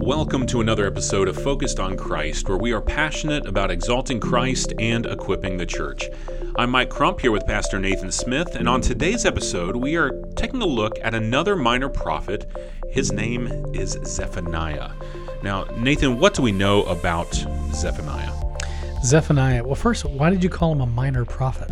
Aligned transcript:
Welcome 0.00 0.46
to 0.46 0.60
another 0.60 0.86
episode 0.86 1.26
of 1.26 1.36
Focused 1.42 1.80
on 1.80 1.96
Christ, 1.96 2.48
where 2.48 2.56
we 2.56 2.72
are 2.72 2.80
passionate 2.80 3.46
about 3.46 3.70
exalting 3.70 4.20
Christ 4.20 4.72
and 4.78 5.04
equipping 5.04 5.56
the 5.56 5.66
church. 5.66 6.08
I'm 6.56 6.70
Mike 6.70 6.88
Crump 6.88 7.20
here 7.20 7.32
with 7.32 7.44
Pastor 7.46 7.80
Nathan 7.80 8.12
Smith, 8.12 8.54
and 8.54 8.68
on 8.68 8.80
today's 8.80 9.26
episode, 9.26 9.74
we 9.76 9.96
are 9.96 10.12
taking 10.36 10.62
a 10.62 10.66
look 10.66 10.94
at 11.02 11.14
another 11.14 11.56
minor 11.56 11.88
prophet. 11.88 12.48
His 12.88 13.12
name 13.12 13.48
is 13.74 13.98
Zephaniah. 14.04 14.92
Now, 15.42 15.64
Nathan, 15.76 16.20
what 16.20 16.32
do 16.32 16.42
we 16.42 16.52
know 16.52 16.84
about 16.84 17.34
Zephaniah? 17.72 18.32
Zephaniah. 19.04 19.64
Well, 19.64 19.74
first, 19.74 20.04
why 20.04 20.30
did 20.30 20.44
you 20.44 20.48
call 20.48 20.72
him 20.72 20.80
a 20.80 20.86
minor 20.86 21.24
prophet? 21.24 21.70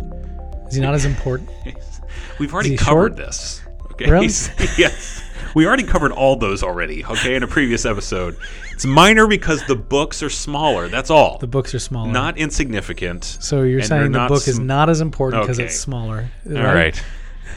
Is 0.67 0.75
he 0.75 0.81
not 0.81 0.93
as 0.93 1.05
important? 1.05 1.49
We've 2.39 2.53
already 2.53 2.75
covered 2.75 3.15
short? 3.15 3.15
this. 3.15 3.61
Okay. 3.93 4.11
Really? 4.11 4.25
yes. 4.77 5.23
We 5.57 5.65
already 5.65 5.85
covered 5.85 6.11
all 6.11 6.35
those 6.35 6.61
already, 6.61 7.03
okay, 7.03 7.33
in 7.33 7.41
a 7.41 7.47
previous 7.47 7.83
episode. 7.83 8.37
It's 8.73 8.85
minor 8.85 9.25
because 9.25 9.65
the 9.65 9.75
books 9.75 10.21
are 10.21 10.29
smaller. 10.29 10.87
That's 10.87 11.09
all. 11.09 11.39
The 11.39 11.47
books 11.47 11.73
are 11.73 11.79
smaller. 11.79 12.11
not 12.11 12.37
insignificant. 12.37 13.23
so 13.23 13.63
you're 13.63 13.79
and 13.79 13.87
saying 13.87 14.11
the 14.11 14.19
not 14.19 14.29
book 14.29 14.47
is 14.47 14.59
not 14.59 14.87
as 14.87 15.01
important 15.01 15.41
because 15.41 15.57
Okay. 15.57 15.65
it's 15.65 15.79
smaller. 15.79 16.29
All 16.47 16.53
right. 16.61 17.03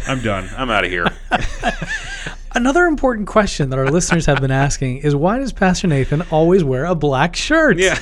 I'm 0.09 0.23
done. 0.23 0.49
I'm 0.57 0.71
out 0.71 0.85
of 0.87 0.91
here. 0.91 1.09
Another 2.55 2.87
important 2.87 3.29
question 3.29 3.69
that 3.69 3.79
our 3.79 3.91
listeners 3.91 4.25
have 4.25 4.41
been 4.41 4.51
asking 4.51 4.99
is 5.01 5.15
why 5.15 5.39
does 5.39 5.53
Pastor 5.53 5.87
Nathan 5.87 6.23
always 6.31 6.65
wear 6.65 6.87
a 6.87 6.95
black 6.95 7.37
shirt? 7.37 7.77
yeah. 7.79 7.99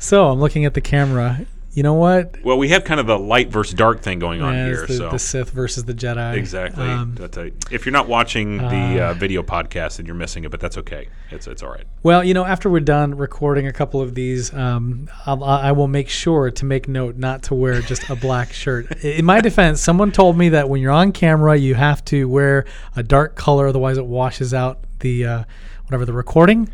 So 0.00 0.28
I'm 0.28 0.40
looking 0.40 0.64
at 0.64 0.74
the 0.74 0.80
camera. 0.80 1.46
You 1.78 1.84
know 1.84 1.94
what? 1.94 2.42
Well, 2.42 2.58
we 2.58 2.70
have 2.70 2.82
kind 2.82 2.98
of 2.98 3.06
the 3.06 3.16
light 3.16 3.50
versus 3.50 3.72
dark 3.72 4.02
thing 4.02 4.18
going 4.18 4.42
on 4.42 4.52
Yeah, 4.52 4.66
here. 4.66 4.86
the, 4.88 4.94
so 4.94 5.10
the 5.10 5.18
Sith 5.20 5.50
versus 5.50 5.84
the 5.84 5.94
Jedi. 5.94 6.34
exactly. 6.34 6.88
Um, 6.88 7.14
a, 7.20 7.52
if 7.70 7.86
you're 7.86 7.92
not 7.92 8.08
watching 8.08 8.56
the 8.56 9.00
uh, 9.00 9.14
video 9.14 9.44
podcast, 9.44 9.98
then 9.98 10.06
you're 10.06 10.16
missing 10.16 10.42
it. 10.42 10.50
But 10.50 10.58
that's 10.58 10.76
okay. 10.78 11.06
It's 11.30 11.46
it's 11.46 11.62
all 11.62 11.70
right. 11.70 11.84
Well, 12.02 12.24
you 12.24 12.34
know, 12.34 12.44
after 12.44 12.68
we're 12.68 12.80
done 12.80 13.14
recording 13.14 13.68
a 13.68 13.72
couple 13.72 14.00
of 14.00 14.16
these, 14.16 14.52
um, 14.52 15.08
I'll, 15.24 15.44
I 15.44 15.70
will 15.70 15.86
make 15.86 16.08
sure 16.08 16.50
to 16.50 16.64
make 16.64 16.88
note 16.88 17.16
not 17.16 17.44
to 17.44 17.54
wear 17.54 17.80
just 17.80 18.10
a 18.10 18.16
black 18.16 18.52
shirt. 18.62 19.04
In 19.04 19.24
my 19.24 19.40
defense, 19.40 19.80
someone 19.80 20.10
told 20.10 20.36
me 20.36 20.48
that 20.48 20.68
when 20.68 20.80
you're 20.80 20.90
on 20.90 21.12
camera, 21.12 21.56
you 21.56 21.76
have 21.76 22.04
to 22.06 22.28
wear 22.28 22.64
a 22.96 23.04
dark 23.04 23.36
color, 23.36 23.68
otherwise 23.68 23.98
it 23.98 24.06
washes 24.06 24.52
out 24.52 24.80
the 24.98 25.24
uh, 25.24 25.44
whatever 25.86 26.04
the 26.04 26.12
recording 26.12 26.70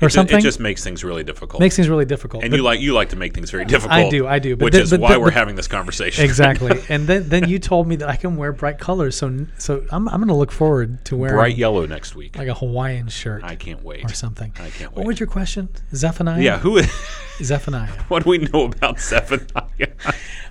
or 0.00 0.06
It 0.06 0.12
something. 0.12 0.38
It 0.38 0.42
just 0.42 0.60
makes 0.60 0.84
things 0.84 1.02
really 1.02 1.24
difficult. 1.24 1.60
makes 1.60 1.74
things 1.76 1.88
really 1.88 2.04
difficult. 2.04 2.42
and 2.44 2.50
But- 2.50 2.56
you 2.56 2.62
like 2.62 2.80
you 2.80 2.92
like 2.94 3.08
to 3.10 3.16
make 3.16 3.34
things 3.34 3.50
very 3.50 3.64
difficult. 3.64 3.92
I 3.98 4.08
do, 4.08 4.26
I 4.26 4.38
do, 4.38 4.54
but 4.56 4.66
which 4.66 4.74
is 4.76 4.90
but 4.90 5.00
why 5.00 5.16
we're 5.16 5.30
having 5.32 5.56
this 5.56 5.66
conversation. 5.68 6.24
exactly. 6.24 6.80
and 6.88 7.06
then 7.06 7.28
then 7.28 7.48
you 7.48 7.58
told 7.58 7.88
me 7.88 7.96
that 7.96 8.08
I 8.08 8.16
can 8.16 8.36
wear 8.36 8.52
bright 8.52 8.78
colors, 8.78 9.16
so 9.16 9.46
so 9.58 9.84
I'm 9.90 10.08
I'm 10.08 10.16
going 10.20 10.28
to 10.28 10.34
look 10.34 10.52
forward 10.52 11.04
to 11.06 11.16
wearing 11.16 11.34
Bright 11.36 11.56
yellow 11.56 11.84
next 11.86 12.14
week. 12.14 12.36
like 12.38 12.48
a 12.48 12.54
Hawaiian 12.54 13.08
shirt 13.08 13.42
I 13.44 13.56
can't 13.56 13.82
wait. 13.82 14.04
or 14.10 14.14
something. 14.14 14.52
I 14.60 14.70
can't 14.70 14.92
wait. 14.92 14.98
What 14.98 15.06
was 15.06 15.18
your 15.20 15.26
question? 15.26 15.68
Zephaniah. 15.94 16.40
Yeah. 16.42 16.58
Who? 16.58 16.80
Zephaniah. 17.42 17.90
what 18.08 18.24
do 18.24 18.30
we 18.30 18.38
know 18.38 18.64
about 18.64 18.98
Zephaniah? 19.00 19.92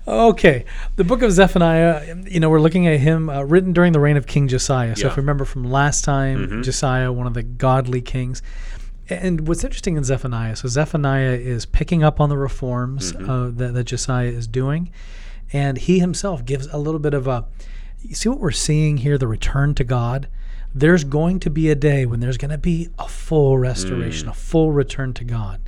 Okay, 0.07 0.63
the 0.95 1.03
book 1.03 1.21
of 1.21 1.31
Zephaniah. 1.33 2.15
You 2.27 2.39
know, 2.39 2.49
we're 2.49 2.61
looking 2.61 2.87
at 2.87 2.99
him 2.99 3.29
uh, 3.29 3.41
written 3.43 3.73
during 3.73 3.91
the 3.91 3.99
reign 3.99 4.15
of 4.15 4.25
King 4.25 4.47
Josiah. 4.47 4.95
So 4.95 5.01
Yeah. 5.01 5.07
if 5.11 5.17
you 5.17 5.21
remember 5.21 5.43
from 5.43 5.65
last 5.69 6.05
time, 6.05 6.47
Mhm. 6.47 6.63
Josiah, 6.63 7.11
one 7.11 7.27
of 7.27 7.33
the 7.33 7.43
godly 7.43 7.99
kings. 8.01 8.41
And 9.09 9.47
what's 9.47 9.63
interesting 9.63 9.95
in 9.97 10.03
Zephaniah, 10.03 10.55
so 10.55 10.67
Zephaniah 10.67 11.31
is 11.33 11.65
picking 11.65 12.03
up 12.03 12.19
on 12.19 12.29
the 12.29 12.37
reforms 12.37 13.13
Mm-hmm. 13.13 13.29
uh, 13.29 13.49
that, 13.51 13.73
that 13.73 13.83
Josiah 13.85 14.27
is 14.27 14.47
doing, 14.47 14.91
and 15.53 15.77
he 15.77 15.99
himself 15.99 16.43
gives 16.45 16.67
a 16.67 16.77
little 16.77 16.99
bit 16.99 17.13
of 17.13 17.27
a. 17.27 17.45
You 18.01 18.15
see 18.15 18.29
what 18.29 18.39
we're 18.39 18.51
seeing 18.51 18.97
here? 18.97 19.17
The 19.17 19.27
return 19.27 19.73
to 19.75 19.83
God. 19.83 20.27
There's 20.75 21.03
going 21.05 21.39
to 21.39 21.49
be 21.49 21.69
a 21.69 21.75
day 21.75 22.05
when 22.05 22.19
there's 22.19 22.37
going 22.37 22.51
to 22.51 22.57
be 22.57 22.89
a 22.99 23.07
full 23.07 23.55
Mm. 23.55 23.61
restoration, 23.61 24.27
a 24.29 24.33
full 24.33 24.71
return 24.71 25.13
to 25.15 25.23
God 25.23 25.61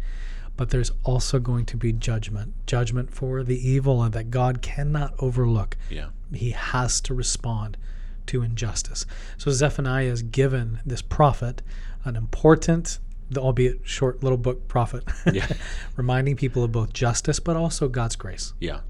but 0.57 0.71
there's 0.71 0.91
also 1.05 1.39
going 1.39 1.63
to 1.65 1.77
be 1.77 1.93
judgment 1.93 2.53
judgment 2.67 3.09
for 3.09 3.43
the 3.45 3.65
evil 3.65 4.03
and 4.03 4.13
that 4.13 4.29
God 4.29 4.61
cannot 4.61 5.13
overlook. 5.19 5.77
yeah. 5.89 6.07
He 6.33 6.51
has 6.51 6.99
to 7.01 7.13
respond 7.13 7.77
to 8.25 8.41
injustice. 8.41 9.05
So 9.37 9.51
Zephaniah 9.51 10.03
is 10.11 10.21
given 10.21 10.81
this 10.85 11.01
prophet 11.01 11.61
an 12.03 12.17
important, 12.17 12.99
albeit 13.37 13.81
short 13.83 14.23
little 14.23 14.37
book 14.37 14.67
prophet, 14.67 15.03
Yeah. 15.33 15.47
reminding 15.95 16.35
people 16.35 16.63
of 16.63 16.71
both 16.71 16.93
justice 16.93 17.39
but 17.39 17.55
also 17.55 17.87
God's 17.87 18.15
grace. 18.15 18.53
Yeah. 18.59 18.81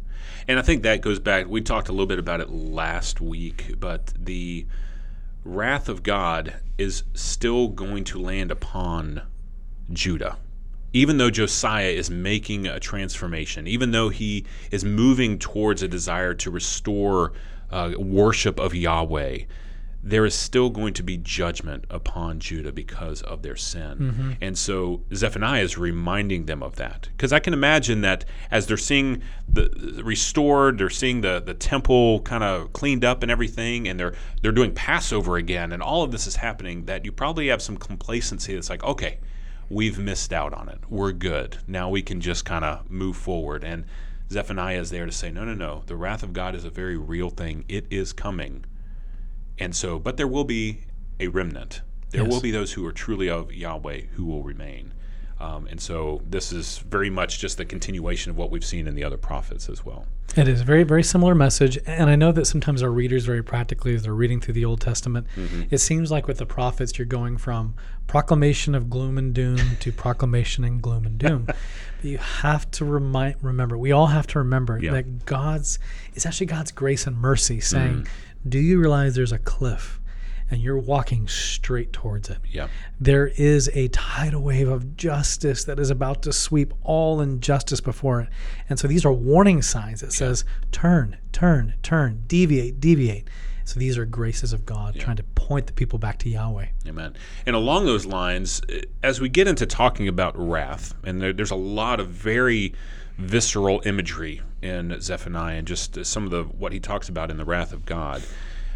And 0.47 0.57
I 0.57 0.61
think 0.61 0.83
that 0.83 1.01
goes 1.01 1.19
back. 1.19 1.47
We 1.47 1.61
talked 1.61 1.89
a 1.89 1.91
little 1.91 2.07
bit 2.07 2.19
about 2.19 2.41
it 2.41 2.49
last 2.49 3.21
week, 3.21 3.75
but 3.79 4.13
the 4.17 4.65
wrath 5.43 5.89
of 5.89 6.03
God 6.03 6.55
is 6.77 7.03
still 7.13 7.67
going 7.67 8.03
to 8.05 8.19
land 8.19 8.51
upon 8.51 9.21
Judah. 9.91 10.37
Even 10.91 11.17
though 11.17 11.29
Josiah 11.29 11.89
is 11.89 12.09
making 12.09 12.65
a 12.65 12.79
transformation, 12.79 13.67
even 13.67 13.91
though 13.91 14.09
he 14.09 14.45
is 14.71 14.83
moving 14.83 15.37
towards 15.37 15.83
a 15.83 15.87
desire 15.87 16.33
to 16.35 16.49
restore 16.49 17.31
uh, 17.69 17.91
worship 17.97 18.59
of 18.59 18.73
Yahweh, 18.73 19.39
there 20.01 20.25
is 20.25 20.33
still 20.33 20.69
going 20.69 20.93
to 20.93 21.03
be 21.03 21.17
judgment 21.17 21.85
upon 21.89 22.39
Judah 22.39 22.71
because 22.71 23.21
of 23.21 23.41
their 23.41 23.57
sin. 23.57 23.97
Mm-hmm. 23.97 24.31
And 24.41 24.57
so 24.57 25.01
Zephaniah 25.13 25.61
is 25.61 25.77
reminding 25.77 26.45
them 26.45 26.63
of 26.63 26.77
that. 26.77 27.09
Because 27.11 27.33
I 27.33 27.39
can 27.39 27.53
imagine 27.53 28.01
that 28.01 28.23
as 28.49 28.67
they're 28.67 28.77
seeing 28.77 29.21
the 29.47 29.69
the 29.69 30.03
restored, 30.03 30.77
they're 30.77 30.89
seeing 30.89 31.21
the, 31.21 31.41
the 31.41 31.53
temple 31.53 32.21
kind 32.21 32.43
of 32.43 32.71
cleaned 32.71 33.03
up 33.03 33.23
and 33.23 33.31
everything, 33.31 33.87
and 33.87 33.99
they're 33.99 34.13
they're 34.41 34.51
doing 34.51 34.73
Passover 34.73 35.35
again, 35.37 35.71
and 35.71 35.83
all 35.83 36.03
of 36.03 36.11
this 36.11 36.27
is 36.27 36.37
happening, 36.37 36.85
that 36.85 37.03
you 37.03 37.11
probably 37.11 37.47
have 37.47 37.61
some 37.61 37.77
complacency 37.77 38.53
that's 38.53 38.69
like, 38.69 38.83
okay, 38.83 39.19
we've 39.69 39.99
missed 39.99 40.33
out 40.33 40.53
on 40.53 40.69
it. 40.69 40.79
We're 40.89 41.11
good. 41.11 41.57
Now 41.67 41.89
we 41.89 42.01
can 42.01 42.21
just 42.21 42.45
kind 42.45 42.63
of 42.63 42.89
move 42.89 43.17
forward. 43.17 43.63
And 43.63 43.85
Zephaniah 44.31 44.79
is 44.79 44.91
there 44.91 45.05
to 45.05 45.11
say, 45.11 45.31
no, 45.31 45.43
no, 45.43 45.53
no. 45.53 45.83
The 45.87 45.95
wrath 45.95 46.23
of 46.23 46.33
God 46.33 46.55
is 46.55 46.63
a 46.63 46.69
very 46.69 46.97
real 46.97 47.29
thing. 47.29 47.65
It 47.67 47.85
is 47.89 48.13
coming. 48.13 48.65
And 49.59 49.75
so, 49.75 49.99
but 49.99 50.17
there 50.17 50.27
will 50.27 50.43
be 50.45 50.79
a 51.19 51.27
remnant. 51.27 51.81
There 52.11 52.23
Yes. 52.23 52.31
will 52.31 52.41
be 52.41 52.51
those 52.51 52.73
who 52.73 52.85
are 52.85 52.91
truly 52.91 53.29
of 53.29 53.53
Yahweh 53.53 54.01
who 54.13 54.25
will 54.25 54.43
remain. 54.43 54.93
Um, 55.39 55.67
and 55.67 55.79
so, 55.79 56.21
this 56.29 56.51
is 56.51 56.79
very 56.79 57.09
much 57.09 57.39
just 57.39 57.57
the 57.57 57.63
continuation 57.65 58.29
of 58.29 58.37
what 58.37 58.51
we've 58.51 58.65
seen 58.65 58.87
in 58.87 58.95
the 58.95 59.05
other 59.05 59.15
prophets 59.17 59.69
as 59.69 59.85
well. 59.85 60.05
It 60.35 60.47
is 60.49 60.61
a 60.61 60.63
very, 60.65 60.83
very 60.83 61.01
similar 61.01 61.33
message. 61.33 61.79
And 61.87 62.09
I 62.09 62.15
know 62.17 62.31
that 62.33 62.45
sometimes 62.45 62.83
our 62.83 62.91
readers, 62.91 63.25
very 63.25 63.41
practically, 63.41 63.95
as 63.95 64.03
they're 64.03 64.13
reading 64.13 64.41
through 64.41 64.55
the 64.55 64.65
Old 64.65 64.81
Testament, 64.81 65.27
it 65.71 65.77
seems 65.79 66.11
like 66.11 66.27
with 66.27 66.37
the 66.39 66.45
prophets, 66.45 66.97
you're 66.99 67.05
going 67.05 67.37
from 67.37 67.73
proclamation 68.05 68.75
of 68.75 68.89
gloom 68.89 69.17
and 69.17 69.33
doom 69.33 69.59
to 69.79 69.91
proclamation 70.05 70.63
and 70.65 70.81
gloom 70.81 71.05
and 71.05 71.17
doom. 71.17 71.43
but 71.47 71.55
you 72.03 72.17
have 72.17 72.69
to 72.71 72.83
remind, 72.85 73.35
remember, 73.41 73.77
we 73.77 73.91
all 73.91 74.07
have 74.07 74.27
to 74.27 74.39
remember 74.39 74.77
Yeah. 74.79 74.91
that 74.91 75.25
God's, 75.25 75.79
it's 76.13 76.25
actually 76.25 76.47
God's 76.47 76.71
grace 76.71 77.07
and 77.07 77.17
mercy 77.17 77.59
saying, 77.61 78.07
Do 78.47 78.59
you 78.59 78.79
realize 78.79 79.15
there's 79.15 79.31
a 79.31 79.39
cliff? 79.39 79.99
And 80.51 80.61
you're 80.61 80.79
walking 80.79 81.27
straight 81.27 81.93
towards 81.93 82.27
it. 82.27 82.39
Yeah. 82.49 82.69
There 82.99 83.27
is 83.27 83.69
a 83.75 83.87
tidal 83.89 84.41
wave 84.41 84.67
of 84.67 84.97
justice 84.97 85.63
that 85.65 85.79
is 85.79 85.91
about 85.91 86.23
to 86.23 86.33
sweep 86.33 86.73
all 86.81 87.21
injustice 87.21 87.81
before 87.81 88.21
it. 88.21 88.29
And 88.67 88.79
so 88.79 88.87
these 88.87 89.05
are 89.05 89.13
warning 89.13 89.61
signs 89.61 90.01
that 90.01 90.11
says 90.11 90.45
turn, 90.71 91.17
turn, 91.33 91.75
turn, 91.83 92.23
deviate, 92.25 92.79
deviate. 92.79 93.29
So 93.69 93.79
these 93.79 93.99
are 93.99 94.05
graces 94.05 94.51
of 94.51 94.65
God 94.65 94.95
trying 94.95 95.17
to 95.17 95.23
point 95.23 95.67
the 95.67 95.73
people 95.73 95.99
back 95.99 96.17
to 96.19 96.29
Yahweh. 96.29 96.69
Amen. 96.87 97.15
And 97.45 97.55
along 97.55 97.85
those 97.85 98.07
lines, 98.07 98.63
eh, 98.67 98.81
as 99.03 99.21
we 99.21 99.29
get 99.29 99.47
into 99.47 99.67
talking 99.67 100.07
about 100.07 100.33
wrath, 100.35 100.95
and 101.03 101.21
there, 101.21 101.31
there's 101.31 101.51
a 101.51 101.55
lot 101.55 101.99
of 101.99 102.07
very 102.07 102.73
visceral 103.19 103.81
imagery 103.85 104.41
in 104.61 104.99
Zephaniah 105.01 105.57
and 105.57 105.67
just 105.67 106.03
some 106.05 106.23
of 106.23 106.31
the 106.31 106.43
what 106.43 106.71
he 106.71 106.79
talks 106.79 107.09
about 107.09 107.29
in 107.29 107.37
the 107.37 107.45
wrath 107.45 107.73
of 107.73 107.85
God. 107.85 108.23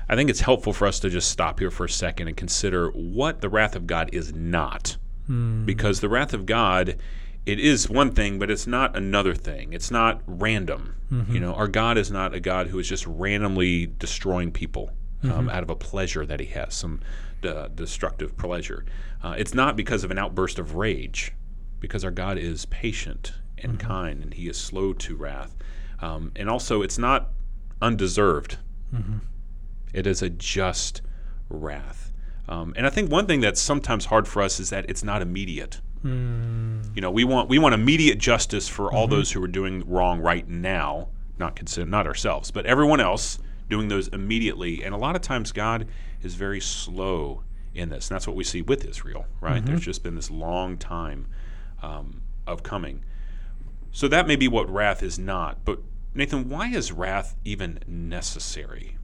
I 0.09 0.15
think 0.15 0.29
it's 0.29 0.41
helpful 0.41 0.73
for 0.73 0.85
us 0.85 0.99
to 0.99 1.09
just 1.09 1.31
stop 1.31 1.59
here 1.59 1.71
for 1.71 1.85
a 1.85 1.89
second 1.89 2.27
and 2.27 2.35
consider 2.35 2.89
what 2.89 3.39
the 3.41 3.47
wrath 3.49 3.75
of 3.75 3.87
God 3.87 4.09
is 4.13 4.33
not. 4.33 4.97
Because 5.65 6.01
the 6.01 6.09
wrath 6.09 6.33
of 6.33 6.45
God, 6.45 6.97
it 7.45 7.57
is 7.59 7.89
one 7.89 8.11
thing, 8.11 8.37
but 8.37 8.51
it's 8.51 8.67
not 8.67 8.97
another 8.97 9.33
thing. 9.33 9.71
It's 9.71 9.89
not 9.89 10.21
random. 10.27 10.95
You 11.33 11.39
know, 11.39 11.53
our 11.53 11.67
God 11.69 11.97
is 11.97 12.11
not 12.11 12.33
a 12.33 12.39
God 12.39 12.67
who 12.67 12.79
is 12.79 12.89
just 12.89 13.07
randomly 13.07 13.85
destroying 13.85 14.51
people 14.51 14.91
um, 15.23 15.47
out 15.49 15.63
of 15.63 15.69
a 15.69 15.75
pleasure 15.75 16.25
that 16.25 16.41
he 16.41 16.47
has, 16.47 16.73
some 16.73 16.99
uh, 17.43 17.69
destructive 17.69 18.35
pleasure. 18.35 18.83
Uh, 19.23 19.35
it's 19.37 19.53
not 19.53 19.77
because 19.77 20.03
of 20.03 20.11
an 20.11 20.17
outburst 20.17 20.59
of 20.59 20.75
rage, 20.75 21.31
because 21.79 22.03
our 22.03 22.11
God 22.11 22.37
is 22.37 22.65
patient 22.65 23.33
and 23.63 23.79
kind 23.79 24.23
and 24.23 24.33
he 24.33 24.47
is 24.47 24.57
slow 24.57 24.93
to 24.93 25.15
wrath. 25.15 25.55
Um, 26.01 26.31
and 26.35 26.49
also, 26.49 26.81
it's 26.81 26.97
not 26.97 27.29
undeserved. 27.81 28.57
It 29.93 30.05
is 30.07 30.21
a 30.21 30.29
just 30.29 31.01
wrath. 31.49 32.11
Um, 32.47 32.73
and 32.75 32.85
I 32.85 32.89
think 32.89 33.09
one 33.11 33.25
thing 33.25 33.41
that's 33.41 33.61
sometimes 33.61 34.05
hard 34.05 34.27
for 34.27 34.41
us 34.41 34.59
is 34.59 34.69
that 34.71 34.89
it's 34.89 35.03
not 35.03 35.21
immediate. 35.21 35.81
You 36.95 37.01
know, 37.01 37.11
we 37.11 37.23
want 37.23 37.47
we 37.49 37.57
want 37.59 37.73
immediate 37.73 38.17
justice 38.17 38.67
for 38.67 38.91
all 38.91 39.07
those 39.07 39.31
who 39.31 39.41
are 39.43 39.47
doing 39.47 39.83
wrong 39.87 40.19
right 40.19 40.47
now, 40.47 41.07
not 41.39 41.55
consider 41.55 41.89
not 41.89 42.05
ourselves, 42.05 42.51
but 42.51 42.65
everyone 42.65 42.99
else 42.99 43.39
doing 43.69 43.87
those 43.87 44.09
immediately. 44.09 44.83
And 44.83 44.93
a 44.93 44.97
lot 44.97 45.15
of 45.15 45.21
times, 45.21 45.51
God 45.53 45.87
is 46.21 46.35
very 46.35 46.59
slow 46.59 47.43
in 47.73 47.89
this. 47.89 48.09
And 48.09 48.15
that's 48.15 48.27
what 48.27 48.35
we 48.35 48.43
see 48.43 48.61
with 48.61 48.85
Israel, 48.85 49.25
right? 49.41 49.65
There's 49.65 49.81
just 49.81 50.03
been 50.03 50.15
this 50.15 50.29
long 50.29 50.77
time 50.77 51.27
um, 51.81 52.21
of 52.45 52.61
coming. 52.63 53.03
So 53.93 54.07
that 54.07 54.27
may 54.27 54.35
be 54.35 54.47
what 54.47 54.69
wrath 54.69 55.03
is 55.03 55.19
not. 55.19 55.63
But 55.63 55.79
Nathan, 56.15 56.49
why 56.49 56.69
is 56.69 56.91
wrath 56.91 57.35
even 57.45 57.79
necessary? 57.87 58.97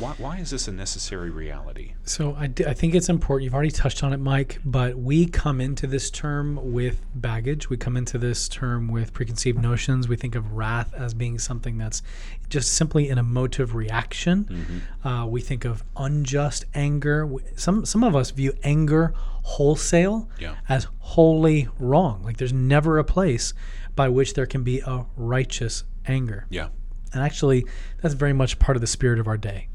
Why, 0.00 0.14
why 0.18 0.38
is 0.38 0.50
this 0.50 0.66
a 0.66 0.72
necessary 0.72 1.30
reality? 1.30 1.92
So 2.04 2.34
I, 2.36 2.48
d- 2.48 2.64
I 2.66 2.74
think 2.74 2.94
it's 2.96 3.08
important. 3.08 3.44
You've 3.44 3.54
already 3.54 3.70
touched 3.70 4.02
on 4.02 4.12
it, 4.12 4.16
Mike, 4.18 4.58
but 4.64 4.96
we 4.98 5.26
come 5.26 5.60
into 5.60 5.86
this 5.86 6.10
term 6.10 6.72
with 6.72 7.00
baggage. 7.14 7.70
We 7.70 7.76
come 7.76 7.96
into 7.96 8.18
this 8.18 8.48
term 8.48 8.88
with 8.88 9.12
preconceived 9.12 9.60
notions. 9.62 10.08
We 10.08 10.16
think 10.16 10.34
of 10.34 10.52
wrath 10.52 10.92
as 10.94 11.14
being 11.14 11.38
something 11.38 11.78
that's 11.78 12.02
just 12.48 12.72
simply 12.72 13.08
an 13.08 13.18
emotive 13.18 13.74
reaction. 13.76 14.82
Uh, 15.04 15.26
we 15.28 15.40
think 15.40 15.64
of 15.64 15.84
unjust 15.96 16.64
anger. 16.74 17.30
Some 17.54 17.84
some 17.84 18.02
of 18.02 18.16
us 18.16 18.30
view 18.32 18.52
anger 18.64 19.12
wholesale 19.42 20.28
Yeah. 20.40 20.56
as 20.68 20.88
wholly 20.98 21.68
wrong. 21.78 22.22
Like 22.24 22.38
there's 22.38 22.52
never 22.52 22.98
a 22.98 23.04
place 23.04 23.54
by 23.94 24.08
which 24.08 24.34
there 24.34 24.46
can 24.46 24.64
be 24.64 24.80
a 24.80 25.06
righteous 25.16 25.84
anger. 26.06 26.46
Yeah. 26.50 26.68
And 27.14 27.22
actually, 27.22 27.64
that's 28.02 28.14
very 28.14 28.32
much 28.32 28.58
part 28.58 28.76
of 28.76 28.80
the 28.80 28.86
spirit 28.86 29.18
of 29.18 29.26
our 29.26 29.38
day. 29.38 29.68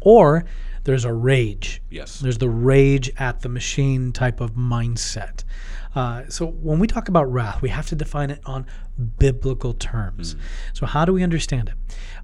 Or 0.00 0.44
there's 0.84 1.04
a 1.04 1.12
rage. 1.12 1.82
Yes. 1.90 2.18
There's 2.18 2.38
the 2.38 2.48
rage 2.48 3.10
at 3.18 3.40
the 3.40 3.48
machine 3.48 4.12
type 4.12 4.40
of 4.40 4.52
mindset. 4.52 5.44
Uh, 5.94 6.24
so 6.28 6.46
when 6.46 6.78
we 6.78 6.86
talk 6.86 7.08
about 7.08 7.30
wrath, 7.30 7.60
we 7.60 7.68
have 7.68 7.86
to 7.88 7.94
define 7.94 8.30
it 8.30 8.40
on 8.46 8.66
biblical 9.18 9.74
terms. 9.74 10.36
So 10.72 10.86
how 10.86 11.04
do 11.04 11.12
we 11.12 11.22
understand 11.22 11.68
it? 11.68 11.74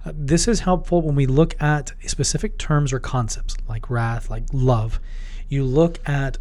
Uh, 0.05 0.13
this 0.15 0.47
is 0.47 0.61
helpful 0.61 1.01
when 1.01 1.15
we 1.15 1.25
look 1.25 1.61
at 1.61 1.93
specific 2.05 2.57
terms 2.57 2.93
or 2.93 2.99
concepts 2.99 3.55
like 3.67 3.89
wrath, 3.89 4.29
like 4.29 4.45
love. 4.53 4.99
You 5.47 5.63
look 5.63 5.99
at 6.07 6.37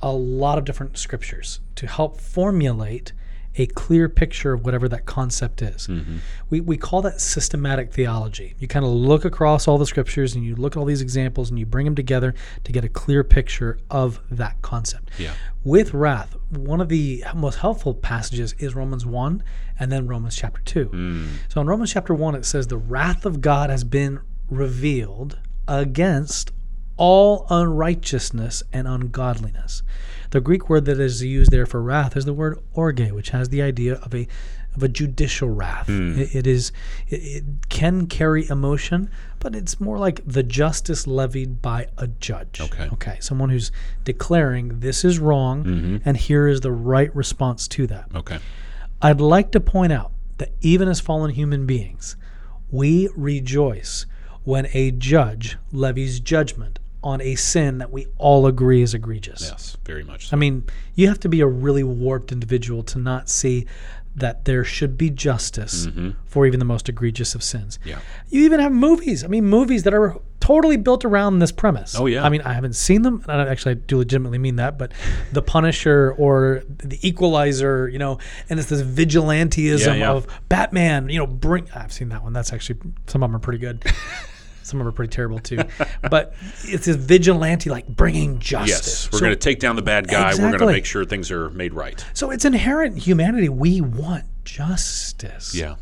a 0.00 0.12
lot 0.12 0.58
of 0.58 0.64
different 0.64 0.96
scriptures 0.98 1.60
to 1.74 1.86
help 1.86 2.20
formulate 2.20 3.12
a 3.58 3.66
clear 3.66 4.08
picture 4.08 4.52
of 4.52 4.64
whatever 4.64 4.88
that 4.88 5.04
concept 5.04 5.60
is. 5.60 5.88
Mm-hmm. 5.88 6.18
We, 6.48 6.60
we 6.60 6.76
call 6.76 7.02
that 7.02 7.20
systematic 7.20 7.92
theology. 7.92 8.54
You 8.58 8.68
kind 8.68 8.84
of 8.84 8.92
look 8.92 9.24
across 9.24 9.66
all 9.66 9.78
the 9.78 9.86
scriptures 9.86 10.34
and 10.34 10.44
you 10.44 10.54
look 10.54 10.76
at 10.76 10.78
all 10.78 10.84
these 10.84 11.02
examples 11.02 11.50
and 11.50 11.58
you 11.58 11.66
bring 11.66 11.84
them 11.84 11.96
together 11.96 12.34
to 12.64 12.72
get 12.72 12.84
a 12.84 12.88
clear 12.88 13.24
picture 13.24 13.78
of 13.90 14.20
that 14.30 14.62
concept. 14.62 15.10
Yeah. 15.18 15.34
With 15.64 15.92
wrath, 15.92 16.36
one 16.50 16.80
of 16.80 16.88
the 16.88 17.24
most 17.34 17.56
helpful 17.56 17.94
passages 17.94 18.54
is 18.58 18.76
Romans 18.76 19.04
1 19.04 19.42
and 19.78 19.90
then 19.90 20.06
Romans 20.06 20.36
chapter 20.36 20.60
2. 20.62 20.86
Mm. 20.86 21.28
So 21.48 21.60
in 21.60 21.66
Romans 21.66 21.92
chapter 21.92 22.14
1, 22.14 22.36
it 22.36 22.44
says, 22.44 22.68
The 22.68 22.78
wrath 22.78 23.26
of 23.26 23.40
God 23.40 23.70
has 23.70 23.82
been 23.82 24.20
revealed 24.48 25.38
against 25.66 26.52
all 26.96 27.46
unrighteousness 27.50 28.62
and 28.72 28.86
ungodliness. 28.86 29.82
The 30.30 30.40
Greek 30.40 30.68
word 30.68 30.84
that 30.84 31.00
is 31.00 31.22
used 31.22 31.50
there 31.50 31.66
for 31.66 31.82
wrath 31.82 32.16
is 32.16 32.24
the 32.24 32.34
word 32.34 32.58
orge, 32.74 33.10
which 33.10 33.30
has 33.30 33.48
the 33.48 33.62
idea 33.62 33.94
of 33.94 34.14
a 34.14 34.28
of 34.74 34.82
a 34.82 34.88
judicial 34.88 35.48
wrath. 35.48 35.86
Hmm. 35.86 36.18
It, 36.20 36.34
it 36.34 36.46
is 36.46 36.72
it, 37.08 37.16
it 37.16 37.44
can 37.68 38.06
carry 38.06 38.48
emotion, 38.48 39.10
but 39.40 39.54
it's 39.54 39.80
more 39.80 39.98
like 39.98 40.20
the 40.26 40.42
justice 40.42 41.06
levied 41.06 41.62
by 41.62 41.88
a 41.96 42.06
judge. 42.06 42.60
Okay. 42.60 42.88
Okay. 42.92 43.16
Someone 43.20 43.50
who's 43.50 43.72
declaring 44.04 44.80
this 44.80 45.04
is 45.04 45.18
wrong 45.18 45.64
mm-hmm. 45.64 45.96
and 46.04 46.16
here 46.16 46.46
is 46.46 46.60
the 46.60 46.72
right 46.72 47.14
response 47.14 47.66
to 47.68 47.86
that. 47.86 48.06
Okay. 48.14 48.38
I'd 49.00 49.20
like 49.20 49.52
to 49.52 49.60
point 49.60 49.92
out 49.92 50.12
that 50.38 50.50
even 50.60 50.88
as 50.88 51.00
fallen 51.00 51.30
human 51.30 51.66
beings, 51.66 52.16
we 52.70 53.08
rejoice 53.16 54.06
when 54.44 54.68
a 54.72 54.90
judge 54.90 55.56
levies 55.72 56.20
judgment 56.20 56.78
on 57.02 57.20
a 57.20 57.34
sin 57.36 57.78
that 57.78 57.90
we 57.90 58.06
all 58.18 58.46
agree 58.46 58.82
is 58.82 58.94
egregious. 58.94 59.42
Yes. 59.42 59.76
Very 59.84 60.04
much. 60.04 60.28
So. 60.28 60.36
I 60.36 60.38
mean, 60.38 60.64
you 60.94 61.08
have 61.08 61.20
to 61.20 61.28
be 61.28 61.40
a 61.40 61.46
really 61.46 61.84
warped 61.84 62.32
individual 62.32 62.82
to 62.84 62.98
not 62.98 63.28
see 63.28 63.66
that 64.16 64.44
there 64.46 64.64
should 64.64 64.98
be 64.98 65.10
justice 65.10 65.86
for 66.26 66.44
even 66.44 66.58
the 66.58 66.64
most 66.64 66.88
egregious 66.88 67.36
of 67.36 67.42
sins. 67.42 67.78
Mm-hmm. 67.78 67.88
Yeah. 67.90 67.98
You 68.30 68.42
even 68.44 68.58
have 68.58 68.72
movies. 68.72 69.22
I 69.22 69.28
mean, 69.28 69.44
movies 69.44 69.84
that 69.84 69.94
are 69.94 70.16
totally 70.40 70.76
built 70.76 71.04
around 71.04 71.38
this 71.38 71.52
premise. 71.52 71.94
Oh, 71.96 72.06
yeah. 72.06 72.24
I 72.24 72.28
mean, 72.28 72.40
I 72.42 72.52
haven't 72.52 72.74
seen 72.74 73.02
them. 73.02 73.22
And 73.28 73.42
I 73.42 73.46
actually 73.48 73.72
I 73.72 73.74
do 73.74 73.98
legitimately 73.98 74.38
mean 74.38 74.56
that, 74.56 74.76
but 74.76 74.92
The 75.32 75.42
Punisher 75.42 76.14
or 76.18 76.62
The 76.66 76.98
Equalizer, 77.06 77.88
you 77.88 77.98
know, 77.98 78.18
and 78.48 78.58
it's 78.58 78.68
this 78.68 78.82
vigilanteism 78.82 79.86
Yeah, 79.86 79.94
yeah. 79.94 80.10
of 80.10 80.26
Batman, 80.48 81.10
you 81.10 81.18
know, 81.18 81.26
bring 81.26 81.70
I've 81.74 81.92
seen 81.92 82.08
that 82.08 82.22
one. 82.24 82.32
That's 82.32 82.52
actually 82.52 82.80
some 83.06 83.22
of 83.22 83.28
them 83.30 83.36
are 83.36 83.40
pretty 83.40 83.60
good. 83.60 83.84
Some 84.68 84.80
of 84.80 84.84
them 84.84 84.88
are 84.88 84.92
pretty 84.94 85.10
terrible 85.10 85.38
too. 85.38 85.58
But 86.10 86.34
it's 86.64 86.86
this 86.86 86.96
vigilante 86.96 87.70
like 87.70 87.86
bringing 87.88 88.38
justice. 88.38 88.68
yes. 88.68 89.12
We're 89.12 89.18
So- 89.18 89.24
going 89.24 89.32
to 89.32 89.36
take 89.36 89.60
down 89.60 89.76
the 89.76 89.82
bad 89.82 90.08
guy. 90.08 90.32
We're 90.34 90.48
going 90.48 90.58
to 90.58 90.66
make 90.66 90.84
sure 90.84 91.04
things 91.04 91.30
are 91.30 91.50
made 91.50 91.72
right. 91.74 92.04
so 92.12 92.30
it's 92.30 92.44
inherent 92.44 92.94
in 92.94 93.00
humanity. 93.00 93.48
We 93.48 93.80
want 93.80 94.24
justice. 94.44 95.54
Yeah. 95.54 95.76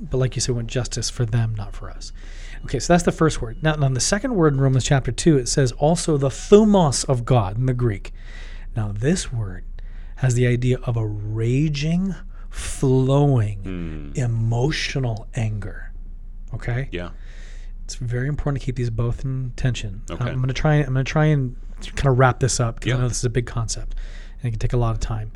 But 0.00 0.18
like 0.18 0.36
you 0.36 0.40
said, 0.40 0.52
we 0.52 0.56
want 0.56 0.68
justice 0.68 1.10
for 1.10 1.24
them, 1.24 1.54
not 1.56 1.74
for 1.74 1.90
us. 1.90 2.12
Okay, 2.64 2.78
so 2.78 2.92
that's 2.92 3.04
the 3.04 3.12
first 3.12 3.40
word. 3.40 3.62
Now, 3.62 3.74
on 3.74 3.94
the 3.94 4.00
second 4.00 4.34
word 4.34 4.52
in 4.52 4.60
Romans 4.60 4.84
chapter 4.84 5.12
2, 5.12 5.38
it 5.38 5.48
says 5.48 5.72
also 5.72 6.16
the 6.16 6.28
thumos 6.28 7.08
of 7.08 7.24
God 7.24 7.56
in 7.56 7.66
the 7.66 7.74
Greek. 7.74 8.12
Now, 8.76 8.92
this 8.92 9.32
word 9.32 9.64
has 10.16 10.34
the 10.34 10.46
idea 10.46 10.78
of 10.82 10.96
a 10.96 11.06
raging, 11.06 12.14
flowing, 12.50 13.58
hmm. 13.60 14.20
emotional 14.20 15.28
anger. 15.34 15.92
Okay? 16.54 16.88
Yeah. 16.90 17.10
It's 17.88 17.94
very 17.94 18.28
important 18.28 18.60
to 18.60 18.66
keep 18.66 18.76
these 18.76 18.90
both 18.90 19.24
in 19.24 19.54
tension. 19.56 20.02
Uh, 20.10 20.14
okay. 20.14 20.24
I'm 20.28 20.36
going 20.36 20.48
to 20.48 20.52
try. 20.54 20.74
I'm 20.74 20.92
going 20.92 21.06
to 21.06 21.10
try 21.10 21.24
and 21.24 21.56
kind 21.96 22.08
of 22.08 22.18
wrap 22.18 22.38
this 22.38 22.60
up 22.60 22.74
because 22.74 22.88
Yeah. 22.90 22.96
I 22.96 23.00
know 23.00 23.08
this 23.08 23.16
is 23.16 23.24
a 23.24 23.30
big 23.30 23.46
concept 23.46 23.94
and 24.42 24.48
it 24.48 24.50
can 24.50 24.58
take 24.58 24.74
a 24.74 24.76
lot 24.76 24.94
of 24.94 25.00
time. 25.00 25.32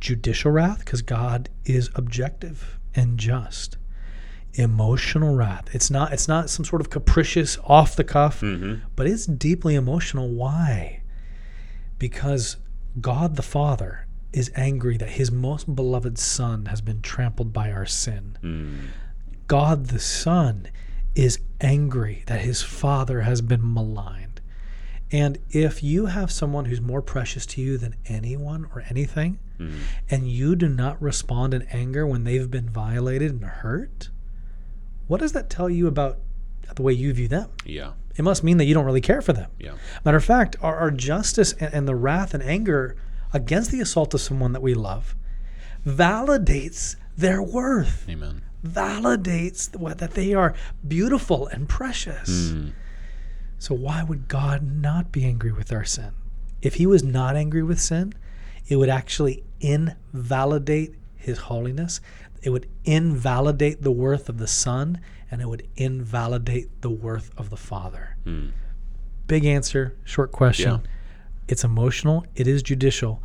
Judicial 0.00 0.50
wrath 0.50 0.80
because 0.80 1.02
God 1.02 1.50
is 1.64 1.90
objective 1.94 2.80
and 2.96 3.16
just. 3.16 3.76
Emotional 4.54 5.36
wrath. 5.36 5.72
It's 5.72 5.88
not. 5.88 6.12
It's 6.12 6.26
not 6.26 6.50
some 6.50 6.64
sort 6.64 6.80
of 6.82 6.90
capricious, 6.90 7.58
off 7.64 7.94
the 7.94 8.02
cuff, 8.02 8.40
mm-hmm. 8.40 8.84
but 8.96 9.06
it's 9.06 9.26
deeply 9.26 9.76
emotional. 9.76 10.30
Why? 10.30 11.00
Because 12.00 12.56
God 13.00 13.36
the 13.36 13.42
Father 13.42 14.08
is 14.32 14.50
angry 14.56 14.96
that 14.96 15.10
His 15.10 15.30
most 15.30 15.76
beloved 15.76 16.18
Son 16.18 16.66
has 16.66 16.80
been 16.80 17.00
trampled 17.02 17.52
by 17.52 17.70
our 17.70 17.86
sin. 17.86 18.36
Mm. 18.42 18.78
God 19.46 19.86
the 19.86 20.00
Son 20.00 20.68
is 21.14 21.38
angry 21.60 22.24
that 22.26 22.40
his 22.40 22.62
Father 22.62 23.22
has 23.22 23.40
been 23.40 23.74
maligned. 23.74 24.40
And 25.12 25.38
if 25.50 25.82
you 25.82 26.06
have 26.06 26.32
someone 26.32 26.64
who's 26.64 26.80
more 26.80 27.02
precious 27.02 27.46
to 27.46 27.60
you 27.60 27.78
than 27.78 27.94
anyone 28.06 28.66
or 28.74 28.82
anything, 28.88 29.38
mm-hmm. 29.58 29.78
and 30.10 30.28
you 30.28 30.56
do 30.56 30.68
not 30.68 31.00
respond 31.00 31.54
in 31.54 31.62
anger 31.70 32.06
when 32.06 32.24
they've 32.24 32.50
been 32.50 32.68
violated 32.68 33.30
and 33.30 33.44
hurt, 33.44 34.08
what 35.06 35.20
does 35.20 35.32
that 35.32 35.50
tell 35.50 35.70
you 35.70 35.86
about 35.86 36.18
the 36.74 36.82
way 36.82 36.92
you 36.92 37.12
view 37.12 37.28
them? 37.28 37.50
Yeah. 37.64 37.92
It 38.16 38.22
must 38.22 38.42
mean 38.42 38.56
that 38.56 38.64
you 38.64 38.74
don't 38.74 38.84
really 38.84 39.00
care 39.00 39.22
for 39.22 39.32
them. 39.32 39.50
Yeah. 39.58 39.74
Matter 40.04 40.16
of 40.16 40.24
fact, 40.24 40.56
our, 40.60 40.76
our 40.76 40.90
justice 40.90 41.52
and, 41.54 41.72
and 41.74 41.88
the 41.88 41.94
wrath 41.94 42.34
and 42.34 42.42
anger 42.42 42.96
against 43.32 43.70
the 43.70 43.80
assault 43.80 44.14
of 44.14 44.20
someone 44.20 44.52
that 44.52 44.62
we 44.62 44.74
love 44.74 45.14
validates 45.86 46.96
their 47.16 47.42
worth 47.42 48.06
Amen. 48.08 48.42
Validates 48.64 49.74
what 49.76 49.98
that 49.98 50.12
they 50.12 50.34
are 50.34 50.54
beautiful 50.86 51.46
and 51.48 51.68
precious. 51.68 52.50
Hmm. 52.50 52.68
So 53.58 53.74
why 53.74 54.02
would 54.02 54.28
God 54.28 54.62
not 54.62 55.12
be 55.12 55.24
angry 55.24 55.52
with 55.52 55.72
our 55.72 55.84
sin? 55.84 56.12
If 56.62 56.74
he 56.74 56.86
was 56.86 57.02
not 57.02 57.36
angry 57.36 57.62
with 57.62 57.80
sin, 57.80 58.14
it 58.68 58.76
would 58.76 58.88
actually 58.88 59.44
invalidate 59.60 60.94
his 61.14 61.38
holiness. 61.38 62.00
It 62.42 62.50
would 62.50 62.68
invalidate 62.84 63.82
the 63.82 63.90
worth 63.90 64.28
of 64.28 64.38
the 64.38 64.46
Son 64.46 65.00
and 65.30 65.40
it 65.40 65.48
would 65.48 65.66
invalidate 65.76 66.82
the 66.82 66.90
worth 66.90 67.30
of 67.36 67.50
the 67.50 67.56
Father. 67.56 68.16
Hmm. 68.24 68.48
Big 69.26 69.44
answer, 69.44 69.96
short 70.04 70.32
question. 70.32 70.70
Yeah. 70.70 70.90
It's 71.48 71.64
emotional, 71.64 72.24
it 72.34 72.46
is 72.46 72.62
judicial, 72.62 73.22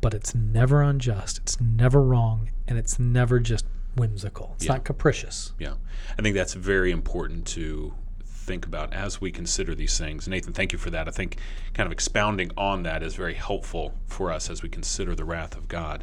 but 0.00 0.14
it's 0.14 0.34
never 0.34 0.82
unjust, 0.82 1.38
it's 1.38 1.60
never 1.60 2.02
wrong, 2.02 2.50
and 2.66 2.78
it's 2.78 2.98
never 2.98 3.40
just 3.40 3.64
whimsical. 3.98 4.52
It's 4.56 4.64
Yeah. 4.66 4.72
not 4.74 4.84
capricious. 4.84 5.52
Yeah. 5.58 5.74
I 6.18 6.22
think 6.22 6.34
that's 6.34 6.54
very 6.54 6.90
important 6.90 7.46
to 7.48 7.94
think 8.24 8.64
about 8.64 8.94
as 8.94 9.20
we 9.20 9.30
consider 9.30 9.74
these 9.74 9.98
things. 9.98 10.26
Nathan, 10.26 10.52
thank 10.54 10.72
you 10.72 10.78
for 10.78 10.90
that. 10.90 11.06
I 11.06 11.10
think 11.10 11.36
kind 11.74 11.86
of 11.86 11.92
expounding 11.92 12.50
on 12.56 12.82
that 12.84 13.02
is 13.02 13.14
very 13.14 13.34
helpful 13.34 13.94
for 14.06 14.32
us 14.32 14.48
as 14.48 14.62
we 14.62 14.68
consider 14.70 15.14
the 15.14 15.24
wrath 15.24 15.54
of 15.56 15.68
God. 15.68 16.02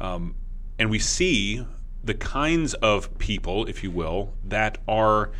Um, 0.00 0.36
and 0.78 0.88
we 0.88 0.98
see 1.00 1.66
the 2.02 2.14
kinds 2.14 2.74
of 2.74 3.18
people, 3.18 3.66
if 3.66 3.82
you 3.82 3.90
will, 3.90 4.32
that 4.44 4.78
are 4.88 5.30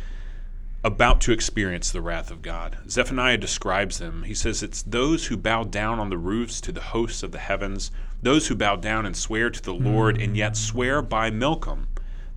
about 0.83 1.21
to 1.21 1.31
experience 1.31 1.91
the 1.91 2.01
wrath 2.01 2.31
of 2.31 2.41
God. 2.41 2.77
Zephaniah 2.89 3.37
describes 3.37 3.99
them. 3.99 4.23
He 4.23 4.33
says 4.33 4.63
it's 4.63 4.81
those 4.81 5.27
who 5.27 5.37
bow 5.37 5.63
down 5.63 5.99
on 5.99 6.09
the 6.09 6.17
roofs 6.17 6.59
to 6.61 6.71
the 6.71 6.81
hosts 6.81 7.23
of 7.23 7.31
the 7.31 7.39
heavens, 7.39 7.91
those 8.21 8.47
who 8.47 8.55
bow 8.55 8.75
down 8.75 9.05
and 9.05 9.15
swear 9.15 9.49
to 9.51 9.61
the 9.61 9.73
Lord 9.73 10.19
and 10.19 10.35
yet 10.35 10.57
swear 10.57 11.01
by 11.01 11.29
Milcom, 11.29 11.87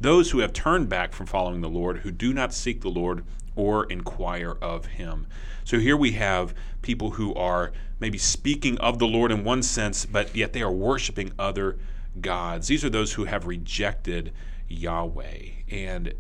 those 0.05 0.31
who 0.31 0.41
have 0.41 0.53
turned 0.53 0.87
back 0.87 1.15
from 1.15 1.25
following 1.25 1.63
the 1.63 1.69
Lord, 1.69 1.99
who 1.99 2.11
do 2.11 2.35
not 2.35 2.53
seek 2.53 2.83
the 2.83 2.91
Lord 2.91 3.25
or 3.57 3.87
inquire 3.87 4.59
of 4.61 4.85
him. 4.85 5.27
So 5.65 5.79
here 5.79 5.97
we 5.97 6.13
have 6.13 6.55
people 6.83 7.13
who 7.13 7.35
are 7.35 7.73
maybe 7.99 8.19
speaking 8.19 8.77
of 8.79 8.99
the 8.99 9.07
Lord 9.07 9.33
in 9.33 9.45
one 9.45 9.63
sense, 9.63 10.05
but 10.05 10.37
yet 10.37 10.53
they 10.53 10.61
are 10.61 10.71
worshiping 10.71 11.33
other 11.39 11.79
gods. 12.21 12.69
These 12.69 12.85
are 12.85 12.91
those 12.91 13.15
who 13.15 13.25
have 13.25 13.47
rejected 13.47 14.33
Yahweh. 14.69 15.39
And 15.71 16.13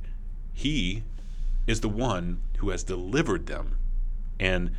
he 0.54 1.02
is 1.66 1.82
the 1.82 1.88
one 1.90 2.40
who 2.58 2.70
has 2.70 2.84
delivered 2.84 3.46
them. 3.46 3.76
And 4.40 4.70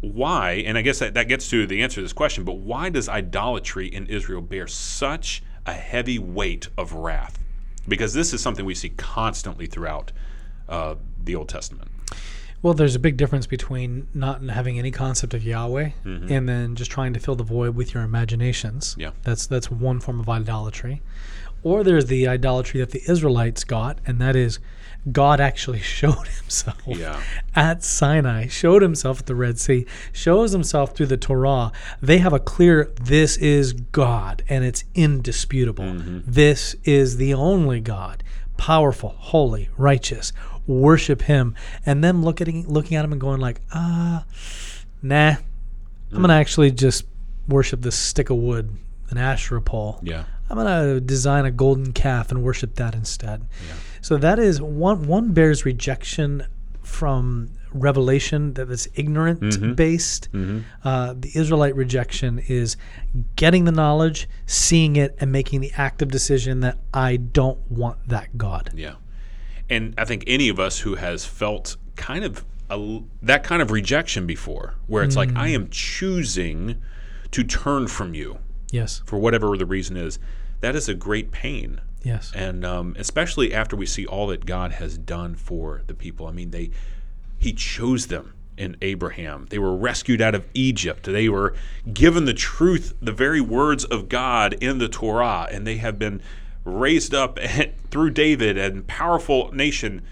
why, 0.00 0.62
and 0.64 0.78
I 0.78 0.82
guess 0.82 1.00
that, 1.00 1.14
that 1.14 1.26
gets 1.26 1.50
to 1.50 1.66
the 1.66 1.82
answer 1.82 1.96
to 1.96 2.02
this 2.02 2.12
question, 2.12 2.44
but 2.44 2.58
why 2.58 2.88
does 2.88 3.08
idolatry 3.08 3.88
in 3.88 4.06
Israel 4.06 4.42
bear 4.42 4.68
such 4.68 5.42
a 5.66 5.72
heavy 5.72 6.20
weight 6.20 6.68
of 6.78 6.92
wrath? 6.92 7.41
Because 7.88 8.14
this 8.14 8.32
is 8.32 8.40
something 8.40 8.64
we 8.64 8.74
see 8.74 8.90
constantly 8.90 9.66
throughout 9.66 10.12
uh, 10.68 10.94
the 11.22 11.34
Old 11.34 11.48
Testament. 11.48 11.90
Well, 12.62 12.74
there's 12.74 12.94
a 12.94 13.00
big 13.00 13.16
difference 13.16 13.46
between 13.46 14.06
not 14.14 14.42
having 14.42 14.78
any 14.78 14.92
concept 14.92 15.34
of 15.34 15.42
Yahweh 15.42 15.90
mm-hmm. 16.04 16.32
and 16.32 16.48
then 16.48 16.76
just 16.76 16.90
trying 16.90 17.12
to 17.14 17.20
fill 17.20 17.34
the 17.34 17.42
void 17.44 17.74
with 17.74 17.92
your 17.92 18.04
imaginations. 18.04 18.94
Yeah. 18.96 19.10
That's 19.24 19.46
that's 19.46 19.70
one 19.70 19.98
form 20.00 20.20
of 20.20 20.28
idolatry. 20.28 21.02
Or 21.64 21.84
there's 21.84 22.06
the 22.06 22.26
idolatry 22.26 22.80
that 22.80 22.90
the 22.90 23.02
Israelites 23.08 23.62
got, 23.62 23.98
and 24.06 24.20
that 24.20 24.34
is 24.34 24.58
God 25.10 25.40
actually 25.40 25.80
showed 25.98 26.28
himself 26.28 26.80
Yeah. 26.86 27.20
at 27.54 27.82
Sinai, 27.82 28.46
showed 28.46 28.82
himself 28.82 29.20
at 29.20 29.26
the 29.26 29.34
Red 29.34 29.58
Sea, 29.58 29.86
shows 30.12 30.52
himself 30.52 30.94
through 30.94 31.06
the 31.06 31.16
Torah. 31.16 31.72
They 32.00 32.18
have 32.18 32.32
a 32.32 32.38
clear 32.38 32.92
this 33.00 33.36
is 33.36 33.72
God 33.72 34.42
and 34.48 34.64
it's 34.64 34.84
indisputable. 34.94 35.84
Mm-hmm. 35.84 36.20
This 36.26 36.76
is 36.84 37.16
the 37.16 37.34
only 37.34 37.80
God, 37.80 38.22
powerful, 38.56 39.14
holy, 39.18 39.68
righteous. 39.76 40.32
Worship 40.66 41.22
him. 41.22 41.54
And 41.84 42.02
them 42.02 42.24
looking 42.24 42.66
looking 42.68 42.96
at 42.96 43.04
him 43.04 43.12
and 43.12 43.20
going 43.20 43.40
like, 43.40 43.60
ah, 43.72 44.24
nah. 45.02 45.36
I'm 46.12 46.20
gonna 46.20 46.34
actually 46.34 46.70
just 46.70 47.04
worship 47.48 47.80
this 47.80 47.96
stick 47.96 48.28
of 48.30 48.36
wood, 48.36 48.76
an 49.10 49.18
Asherah 49.18 49.62
pole. 49.62 49.98
Yeah. 50.02 50.24
I'm 50.50 50.56
gonna 50.58 51.00
design 51.00 51.46
a 51.46 51.50
golden 51.50 51.92
calf 51.92 52.30
and 52.30 52.42
worship 52.42 52.74
that 52.74 52.94
instead. 52.94 53.48
Yeah. 53.66 53.74
So 54.02 54.18
that 54.18 54.38
is 54.38 54.60
one 54.60 55.06
one 55.06 55.32
bears 55.32 55.64
rejection 55.64 56.46
from 56.82 57.50
revelation 57.72 58.52
that 58.54 58.70
is 58.70 58.88
ignorant 58.94 59.76
based. 59.76 60.28
Uh, 60.84 61.14
the 61.16 61.30
Israelite 61.34 61.74
rejection 61.74 62.38
is 62.40 62.76
getting 63.36 63.64
the 63.64 63.72
knowledge, 63.72 64.28
seeing 64.44 64.96
it, 64.96 65.16
and 65.20 65.32
making 65.32 65.62
the 65.62 65.72
active 65.76 66.10
decision 66.10 66.60
that 66.60 66.78
I 66.92 67.16
don't 67.16 67.58
want 67.70 68.08
that 68.08 68.36
God. 68.36 68.70
Yeah. 68.74 68.94
And 69.70 69.94
I 69.96 70.04
think 70.04 70.24
any 70.26 70.48
of 70.48 70.58
us 70.60 70.80
who 70.80 70.96
has 70.96 71.24
felt 71.24 71.76
kind 71.96 72.24
of 72.24 72.44
a, 72.70 73.00
that 73.22 73.42
kind 73.44 73.62
of 73.62 73.70
rejection 73.70 74.26
before, 74.26 74.74
where 74.86 75.02
it's 75.02 75.16
like, 75.16 75.34
I 75.36 75.48
am 75.48 75.68
choosing 75.70 76.80
to 77.30 77.44
turn 77.44 77.88
from 77.88 78.14
you 78.14 78.38
Yes. 78.70 79.02
for 79.06 79.18
whatever 79.18 79.56
the 79.56 79.66
reason 79.66 79.96
is, 79.96 80.18
that 80.60 80.74
is 80.76 80.88
a 80.88 80.94
great 80.94 81.30
pain. 81.32 81.80
Yes. 82.02 82.32
And 82.34 82.64
um, 82.64 82.96
especially 82.98 83.54
after 83.54 83.76
we 83.76 83.86
see 83.86 84.06
all 84.06 84.26
that 84.28 84.44
God 84.46 84.72
has 84.72 84.98
done 84.98 85.34
for 85.34 85.82
the 85.86 85.94
people. 85.94 86.26
I 86.26 86.32
mean, 86.32 86.50
they 86.50 86.70
He 87.38 87.52
chose 87.52 88.06
them 88.08 88.34
in 88.56 88.76
Abraham. 88.82 89.46
They 89.50 89.58
were 89.58 89.74
rescued 89.74 90.20
out 90.20 90.34
of 90.34 90.46
Egypt. 90.54 91.04
They 91.04 91.28
were 91.28 91.54
given 91.92 92.24
the 92.26 92.34
truth, 92.34 92.94
the 93.00 93.12
very 93.12 93.40
words 93.40 93.84
of 93.84 94.08
God 94.08 94.54
in 94.54 94.78
the 94.78 94.88
Torah, 94.88 95.48
and 95.50 95.66
they 95.66 95.76
have 95.76 95.98
been 95.98 96.20
raised 96.64 97.14
up 97.14 97.38
through 97.90 98.10
David 98.10 98.56
and 98.58 98.86
powerful 98.86 99.50
nation. 99.52 100.02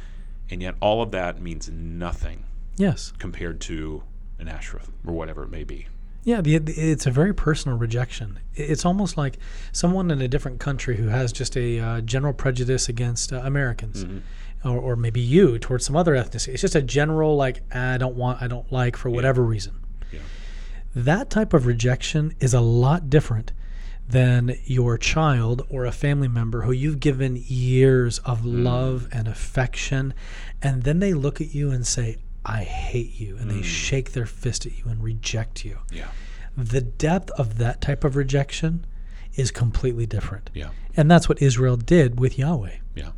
And 0.51 0.61
yet, 0.63 0.75
all 0.81 1.01
of 1.03 1.11
that 1.13 1.41
means 1.41 1.69
nothing 1.71 2.45
Yes. 2.77 3.13
compared 3.19 3.61
to 3.63 4.03
an 4.39 4.49
Asherah 4.49 4.83
or 5.07 5.13
whatever 5.15 5.45
it 5.45 5.51
may 5.51 5.65
be. 5.65 5.87
Yeah, 6.25 6.41
the, 6.43 6.57
it's 6.57 7.07
a 7.07 7.11
very 7.11 7.33
personal 7.33 7.79
rejection. 7.79 8.41
It's 8.55 8.85
almost 8.85 9.17
like 9.17 9.39
someone 9.73 10.11
in 10.11 10.21
a 10.21 10.29
different 10.29 10.61
country 10.61 10.97
who 10.97 11.09
has 11.09 11.33
just 11.33 11.57
a 11.57 11.79
uh, 11.79 12.01
general 12.03 12.33
prejudice 12.35 12.89
against 12.91 13.33
uh, 13.33 13.37
Americans, 13.45 14.05
or, 14.65 14.77
or 14.79 14.97
maybe 14.97 15.21
you 15.21 15.59
towards 15.59 15.87
some 15.87 15.97
other 15.97 16.13
ethnicity. 16.15 16.49
It's 16.49 16.61
just 16.61 16.75
a 16.75 16.83
general 16.83 17.37
like 17.37 17.63
I 17.75 17.97
don't 17.97 18.17
want, 18.17 18.43
I 18.43 18.49
don't 18.49 18.71
like 18.71 18.97
for 18.97 19.09
whatever 19.09 19.43
reason. 19.43 19.75
Yeah. 20.13 20.19
That 20.95 21.31
type 21.31 21.55
of 21.55 21.65
rejection 21.65 22.35
is 22.41 22.53
a 22.53 22.61
lot 22.61 23.09
different 23.09 23.53
than 24.11 24.57
your 24.65 24.99
child 24.99 25.67
or 25.69 25.85
a 25.85 25.93
family 25.93 26.29
member 26.29 26.63
who 26.63 26.73
you've 26.73 27.01
given 27.01 27.43
years 27.47 28.19
of 28.21 28.41
hmm. 28.41 28.65
love 28.65 29.09
and 29.13 29.29
affection, 29.29 30.15
and 30.63 30.83
then 30.83 30.99
they 30.99 31.15
look 31.15 31.41
at 31.41 31.55
you 31.55 31.71
and 31.71 31.87
say, 31.87 32.17
I 32.45 32.65
hate 32.65 33.21
you, 33.21 33.37
and 33.37 33.51
they 33.51 33.57
hmm. 33.57 33.63
shake 33.63 34.13
their 34.13 34.27
fist 34.27 34.67
at 34.67 34.79
you 34.79 34.85
and 34.87 35.03
reject 35.03 35.65
you 35.65 35.79
Yeah. 35.93 36.09
the 36.57 36.81
depth 36.81 37.31
of 37.33 37.59
that 37.59 37.81
type 37.81 38.05
of 38.05 38.17
rejection 38.17 38.85
is 39.35 39.51
completely 39.51 40.07
different. 40.07 40.51
Yeah. 40.55 40.71
And 40.97 41.11
that's 41.11 41.29
what 41.29 41.41
Israel 41.41 41.77
did 41.77 42.19
with 42.19 42.39
Yahweh. 42.39 42.77
Yeah. 42.95 43.11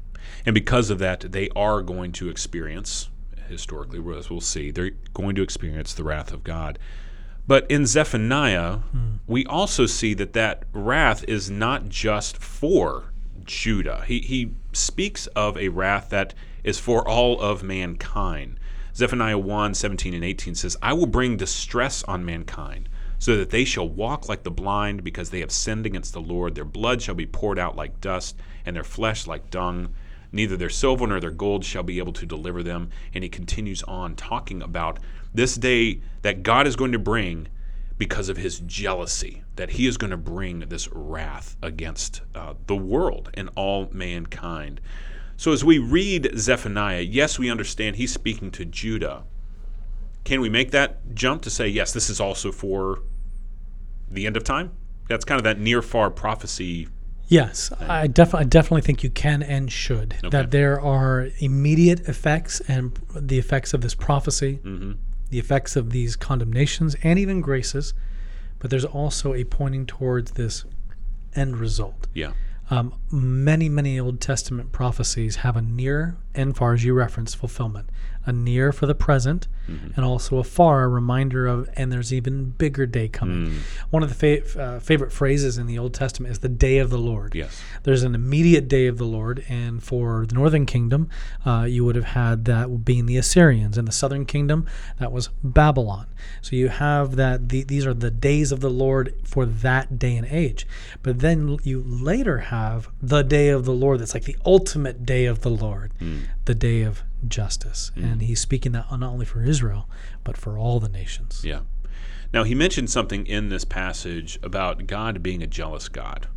And 0.44 0.54
because 0.54 0.90
of 0.90 0.98
that, 0.98 1.32
they 1.32 1.48
are 1.56 1.82
going 1.82 2.12
to 2.12 2.28
experience, 2.28 3.08
historically, 3.48 3.98
as 4.16 4.28
we'll 4.30 4.40
see, 4.40 4.70
they're 4.70 4.90
going 5.14 5.34
to 5.36 5.42
experience 5.42 5.94
the 5.94 6.04
wrath 6.04 6.32
of 6.32 6.44
God. 6.44 6.78
But 7.46 7.68
in 7.70 7.86
Zephaniah, 7.86 8.76
hmm. 8.76 9.14
we 9.26 9.44
also 9.46 9.86
see 9.86 10.14
that 10.14 10.32
that 10.32 10.64
wrath 10.72 11.24
is 11.26 11.50
not 11.50 11.88
just 11.88 12.36
for 12.36 13.12
Judah. 13.44 14.04
He, 14.06 14.20
he 14.20 14.54
speaks 14.72 15.26
of 15.28 15.56
a 15.56 15.68
wrath 15.68 16.10
that 16.10 16.34
is 16.62 16.78
for 16.78 17.06
all 17.06 17.40
of 17.40 17.62
mankind. 17.62 18.58
Zephaniah 18.94 19.38
1 19.38 19.74
17 19.74 20.14
and 20.14 20.24
18 20.24 20.54
says, 20.54 20.76
I 20.82 20.92
will 20.92 21.06
bring 21.06 21.36
distress 21.36 22.04
on 22.04 22.24
mankind, 22.24 22.88
so 23.18 23.36
that 23.36 23.50
they 23.50 23.64
shall 23.64 23.88
walk 23.88 24.28
like 24.28 24.42
the 24.42 24.50
blind, 24.50 25.02
because 25.02 25.30
they 25.30 25.40
have 25.40 25.50
sinned 25.50 25.86
against 25.86 26.12
the 26.12 26.20
Lord. 26.20 26.54
Their 26.54 26.64
blood 26.64 27.02
shall 27.02 27.14
be 27.14 27.26
poured 27.26 27.58
out 27.58 27.74
like 27.74 28.00
dust, 28.00 28.36
and 28.66 28.76
their 28.76 28.84
flesh 28.84 29.26
like 29.26 29.50
dung. 29.50 29.94
Neither 30.32 30.56
their 30.56 30.70
silver 30.70 31.06
nor 31.06 31.20
their 31.20 31.30
gold 31.30 31.64
shall 31.64 31.82
be 31.82 31.98
able 31.98 32.14
to 32.14 32.26
deliver 32.26 32.62
them. 32.62 32.90
And 33.14 33.22
he 33.22 33.30
continues 33.30 33.82
on 33.84 34.16
talking 34.16 34.62
about 34.62 34.98
this 35.34 35.56
day 35.56 36.00
that 36.22 36.42
God 36.42 36.66
is 36.66 36.76
going 36.76 36.92
to 36.92 36.98
bring 36.98 37.48
because 37.98 38.28
of 38.28 38.36
his 38.36 38.60
jealousy, 38.60 39.42
that 39.56 39.70
he 39.70 39.86
is 39.86 39.96
going 39.96 40.10
to 40.10 40.16
bring 40.16 40.60
this 40.60 40.88
wrath 40.90 41.56
against 41.62 42.22
uh, 42.34 42.54
the 42.66 42.74
world 42.74 43.30
and 43.34 43.50
all 43.54 43.88
mankind. 43.92 44.80
So 45.36 45.52
as 45.52 45.64
we 45.64 45.78
read 45.78 46.30
Zephaniah, 46.36 47.00
yes, 47.00 47.38
we 47.38 47.50
understand 47.50 47.96
he's 47.96 48.12
speaking 48.12 48.50
to 48.52 48.64
Judah. 48.64 49.24
Can 50.24 50.40
we 50.40 50.48
make 50.48 50.70
that 50.70 51.14
jump 51.14 51.42
to 51.42 51.50
say, 51.50 51.68
yes, 51.68 51.92
this 51.92 52.08
is 52.08 52.20
also 52.20 52.52
for 52.52 53.00
the 54.10 54.26
end 54.26 54.36
of 54.36 54.44
time? 54.44 54.72
That's 55.08 55.24
kind 55.24 55.38
of 55.38 55.44
that 55.44 55.58
near 55.58 55.82
far 55.82 56.10
prophecy. 56.10 56.88
Yes, 57.32 57.72
I, 57.80 58.06
def- 58.06 58.34
I 58.34 58.44
definitely 58.44 58.82
think 58.82 59.02
you 59.02 59.10
can 59.10 59.42
and 59.42 59.72
should. 59.72 60.14
Okay. 60.18 60.28
That 60.28 60.50
there 60.50 60.80
are 60.80 61.28
immediate 61.38 62.08
effects 62.08 62.60
and 62.68 62.92
the 63.14 63.38
effects 63.38 63.72
of 63.72 63.80
this 63.80 63.94
prophecy, 63.94 64.60
the 65.30 65.38
effects 65.38 65.76
of 65.76 65.90
these 65.90 66.14
condemnations, 66.14 66.94
and 67.02 67.18
even 67.18 67.40
graces. 67.40 67.94
But 68.58 68.70
there's 68.70 68.84
also 68.84 69.34
a 69.34 69.44
pointing 69.44 69.86
towards 69.86 70.32
this 70.32 70.64
end 71.34 71.56
result. 71.56 72.06
Yeah. 72.14 72.32
Um, 72.70 72.94
many, 73.10 73.68
many 73.68 73.98
Old 73.98 74.20
Testament 74.20 74.72
prophecies 74.72 75.36
have 75.36 75.56
a 75.56 75.62
near 75.62 76.16
and 76.34 76.56
far, 76.56 76.74
as 76.74 76.84
you 76.84 76.94
reference 76.94 77.34
fulfillment. 77.34 77.88
A 78.24 78.32
near 78.32 78.72
for 78.72 78.86
the 78.86 78.94
present, 78.94 79.48
and 79.96 80.04
also 80.04 80.38
a 80.38 80.44
far, 80.44 80.84
a 80.84 80.88
reminder 80.88 81.46
of, 81.46 81.68
and 81.74 81.90
there's 81.90 82.12
even 82.12 82.50
bigger 82.50 82.84
day 82.86 83.08
coming. 83.08 83.60
One 83.90 84.02
of 84.02 84.08
the 84.08 84.14
fa- 84.14 84.60
uh, 84.62 84.80
favorite 84.80 85.12
phrases 85.12 85.56
in 85.58 85.66
the 85.66 85.78
Old 85.78 85.94
Testament 85.94 86.30
is 86.32 86.38
the 86.40 86.48
day 86.48 86.78
of 86.78 86.90
the 86.90 86.98
Lord. 86.98 87.34
Yes. 87.34 87.60
There's 87.82 88.02
an 88.02 88.14
immediate 88.14 88.68
day 88.68 88.86
of 88.86 88.98
the 88.98 89.06
Lord, 89.06 89.44
and 89.48 89.82
for 89.82 90.26
the 90.26 90.34
northern 90.34 90.66
kingdom, 90.66 91.08
uh, 91.46 91.66
you 91.68 91.84
would 91.84 91.96
have 91.96 92.04
had 92.06 92.44
that 92.44 92.84
being 92.84 93.06
the 93.06 93.16
Assyrians. 93.16 93.78
In 93.78 93.86
the 93.86 93.92
southern 93.92 94.24
kingdom, 94.26 94.66
that 94.98 95.10
was 95.10 95.30
Babylon. 95.42 96.06
So 96.40 96.54
you 96.54 96.68
have 96.68 97.16
that, 97.16 97.48
the, 97.48 97.64
these 97.64 97.86
are 97.86 97.94
the 97.94 98.10
days 98.10 98.52
of 98.52 98.60
the 98.60 98.70
Lord 98.70 99.14
for 99.24 99.46
that 99.46 99.98
day 99.98 100.16
and 100.16 100.26
age. 100.26 100.66
But 101.02 101.20
then 101.20 101.58
you 101.64 101.82
later 101.82 102.38
have 102.38 102.88
the 103.00 103.22
day 103.22 103.48
of 103.48 103.64
the 103.64 103.72
Lord 103.72 104.00
that's 104.00 104.14
like 104.14 104.24
the 104.24 104.36
ultimate 104.44 105.04
day 105.06 105.24
of 105.26 105.40
the 105.40 105.50
Lord, 105.50 105.92
the 106.44 106.54
day 106.54 106.82
of 106.82 107.02
justice. 107.28 107.92
Mm. 107.96 108.12
And 108.12 108.22
he's 108.22 108.40
speaking 108.40 108.72
that 108.72 108.90
not 108.90 109.02
only 109.02 109.26
for 109.26 109.42
Israel, 109.42 109.88
but 110.24 110.36
for 110.36 110.58
all 110.58 110.80
the 110.80 110.88
nations. 110.88 111.42
Yeah. 111.44 111.60
Now, 112.32 112.44
he 112.44 112.54
mentioned 112.54 112.88
something 112.90 113.26
in 113.26 113.50
this 113.50 113.64
passage 113.64 114.38
about 114.42 114.86
God 114.86 115.22
being 115.22 115.42
a 115.42 115.46
jealous 115.46 115.88
God. 115.88 116.28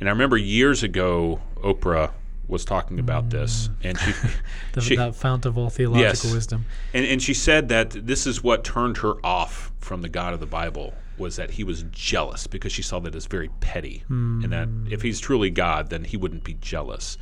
And 0.00 0.08
I 0.08 0.12
remember 0.12 0.36
years 0.36 0.82
ago, 0.82 1.40
Oprah 1.56 2.10
was 2.48 2.64
talking 2.64 2.98
about 2.98 3.26
mm. 3.26 3.30
this, 3.30 3.68
and 3.82 3.98
she, 3.98 4.12
The, 4.72 4.80
she 4.80 4.96
that 4.96 5.14
fount 5.14 5.46
of 5.46 5.58
all 5.58 5.70
theological 5.70 6.30
Yes. 6.30 6.32
wisdom. 6.32 6.64
and, 6.94 7.04
and 7.04 7.22
she 7.22 7.34
said 7.34 7.68
that 7.68 7.90
this 7.90 8.26
is 8.26 8.42
what 8.42 8.64
turned 8.64 8.98
her 8.98 9.14
off 9.24 9.70
from 9.78 10.02
the 10.02 10.08
God 10.08 10.34
of 10.34 10.40
the 10.40 10.46
Bible 10.46 10.94
was 11.18 11.36
that 11.36 11.50
he 11.50 11.64
was 11.64 11.84
jealous 11.90 12.46
because 12.46 12.72
she 12.72 12.82
saw 12.82 13.00
that 13.00 13.14
as 13.14 13.26
very 13.26 13.48
petty, 13.60 14.04
hmm. 14.08 14.42
and 14.44 14.52
that 14.52 14.68
if 14.92 15.02
he's 15.02 15.20
truly 15.20 15.50
God, 15.50 15.90
then 15.90 16.04
he 16.04 16.16
wouldn't 16.16 16.44
be 16.44 16.54
jealous. 16.60 17.18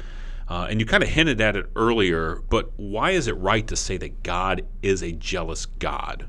Uh, 0.48 0.66
and 0.70 0.78
you 0.80 0.86
kind 0.86 1.02
of 1.02 1.08
hinted 1.08 1.40
at 1.40 1.56
it 1.56 1.66
earlier, 1.74 2.42
but 2.48 2.70
why 2.76 3.10
is 3.10 3.26
it 3.26 3.36
right 3.36 3.66
to 3.66 3.74
say 3.76 3.96
that 3.96 4.22
God 4.22 4.64
is 4.82 5.02
a 5.02 5.12
jealous 5.12 5.66
God? 5.66 6.28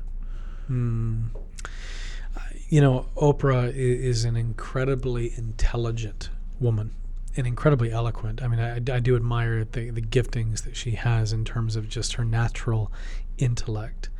You 2.68 2.80
know, 2.80 3.06
Oprah 3.16 3.72
is 3.74 4.24
an 4.24 4.36
incredibly 4.36 5.32
intelligent 5.36 6.30
woman 6.60 6.92
and 7.36 7.46
incredibly 7.46 7.92
eloquent. 7.92 8.42
I 8.42 8.48
mean, 8.48 8.60
I, 8.60 8.76
I 8.76 8.98
do 8.98 9.14
admire 9.14 9.64
the, 9.64 9.90
the 9.90 10.02
giftings 10.02 10.64
that 10.64 10.76
she 10.76 10.92
has 10.92 11.32
in 11.32 11.44
terms 11.44 11.76
of 11.76 11.88
just 11.88 12.14
her 12.14 12.24
natural 12.24 12.90
intellect. 13.38 14.10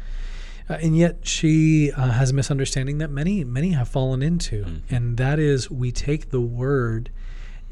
Uh, 0.71 0.75
and 0.75 0.97
yet 0.97 1.26
she 1.26 1.90
uh, 1.93 2.11
has 2.11 2.31
a 2.31 2.35
misunderstanding 2.35 2.99
that 2.99 3.11
many 3.11 3.43
many 3.43 3.71
have 3.71 3.88
fallen 3.88 4.23
into, 4.23 4.83
and 4.90 5.17
that 5.17 5.38
is 5.38 5.71
we 5.71 5.90
take 5.90 6.31
the 6.31 6.40
word 6.40 7.11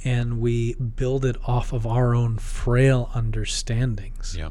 and 0.05 0.41
we 0.41 0.75
build 0.75 1.25
it 1.25 1.37
off 1.47 1.73
of 1.73 1.87
our 1.87 2.15
own 2.15 2.38
frail 2.38 3.11
understandings. 3.15 4.37
Yeah. 4.37 4.50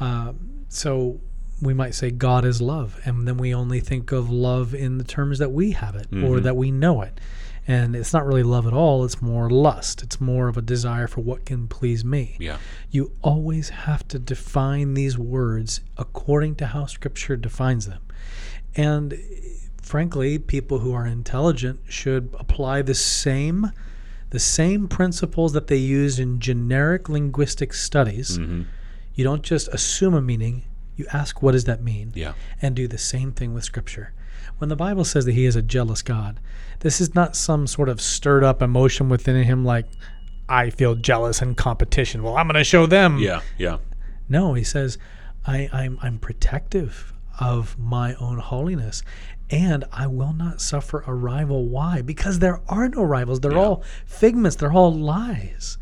Um, 0.00 0.64
so 0.68 1.20
we 1.62 1.72
might 1.74 1.94
say 1.94 2.10
God 2.10 2.44
is 2.44 2.60
love, 2.60 3.00
and 3.04 3.26
then 3.26 3.36
we 3.36 3.54
only 3.54 3.80
think 3.80 4.12
of 4.12 4.30
love 4.30 4.74
in 4.74 4.98
the 4.98 5.04
terms 5.04 5.38
that 5.38 5.52
we 5.52 5.72
have 5.72 5.94
it 5.94 6.06
or 6.12 6.38
Mhm. 6.38 6.42
that 6.42 6.56
we 6.56 6.70
know 6.70 7.02
it. 7.02 7.20
And 7.66 7.96
it's 7.96 8.12
not 8.12 8.26
really 8.26 8.42
love 8.42 8.66
at 8.66 8.74
all, 8.74 9.04
it's 9.06 9.22
more 9.22 9.48
lust. 9.48 10.02
It's 10.02 10.20
more 10.20 10.48
of 10.48 10.58
a 10.58 10.62
desire 10.62 11.06
for 11.06 11.22
what 11.22 11.46
can 11.46 11.66
please 11.66 12.04
me. 12.04 12.36
Yeah. 12.38 12.58
You 12.90 13.12
always 13.22 13.70
have 13.70 14.06
to 14.08 14.18
define 14.18 14.92
these 14.92 15.16
words 15.16 15.80
according 15.96 16.56
to 16.56 16.66
how 16.66 16.84
Scripture 16.86 17.36
defines 17.36 17.86
them. 17.86 18.02
And 18.76 19.14
eh, 19.14 19.16
frankly, 19.80 20.38
people 20.38 20.80
who 20.80 20.92
are 20.92 21.06
intelligent 21.06 21.80
should 21.88 22.34
apply 22.38 22.82
the 22.82 22.94
same 22.94 23.70
the 24.34 24.40
same 24.40 24.88
principles 24.88 25.52
that 25.52 25.68
they 25.68 25.76
use 25.76 26.18
in 26.18 26.40
generic 26.40 27.08
linguistic 27.08 27.72
studies. 27.72 28.36
hmm 28.36 28.62
You 29.14 29.22
don't 29.22 29.44
just 29.44 29.68
assume 29.68 30.12
a 30.14 30.20
meaning, 30.20 30.64
you 30.96 31.06
ask 31.12 31.40
what 31.40 31.52
does 31.52 31.66
that 31.66 31.80
mean? 31.84 32.10
Yeah. 32.16 32.32
And 32.60 32.74
do 32.74 32.88
the 32.88 32.98
same 32.98 33.30
thing 33.30 33.54
with 33.54 33.62
scripture. 33.62 34.12
When 34.58 34.68
the 34.70 34.76
Bible 34.76 35.04
says 35.04 35.24
that 35.26 35.34
he 35.34 35.46
is 35.46 35.54
a 35.54 35.62
jealous 35.62 36.02
God, 36.02 36.40
this 36.80 37.00
is 37.00 37.14
not 37.14 37.36
some 37.36 37.68
sort 37.68 37.88
of 37.88 38.00
stirred 38.00 38.42
up 38.42 38.60
emotion 38.60 39.08
within 39.08 39.40
him 39.44 39.64
like 39.64 39.86
I 40.48 40.70
feel 40.70 40.96
jealous 40.96 41.40
and 41.40 41.56
competition. 41.56 42.24
Well, 42.24 42.36
I'm 42.36 42.48
going 42.48 42.54
to 42.56 42.64
show 42.64 42.86
them. 42.86 43.18
Yeah. 43.18 43.40
Yeah. 43.56 43.78
No, 44.28 44.54
he 44.54 44.64
says, 44.64 44.98
I, 45.46 45.68
I'm, 45.72 45.96
I'm 46.02 46.18
protective 46.18 47.12
of 47.38 47.78
my 47.78 48.14
own 48.16 48.38
holiness, 48.38 49.04
and 49.50 49.84
I 49.92 50.06
will 50.06 50.32
not 50.32 50.60
suffer 50.60 51.02
a 51.06 51.14
rival. 51.14 51.66
Why? 51.68 52.02
Because 52.02 52.38
there 52.38 52.60
are 52.68 52.88
no 52.88 53.02
rivals. 53.02 53.40
They're 53.40 53.52
Yeah. 53.52 53.58
all 53.58 53.82
figments, 54.06 54.56
they're 54.56 54.72
all 54.72 54.92
lies. 54.92 55.78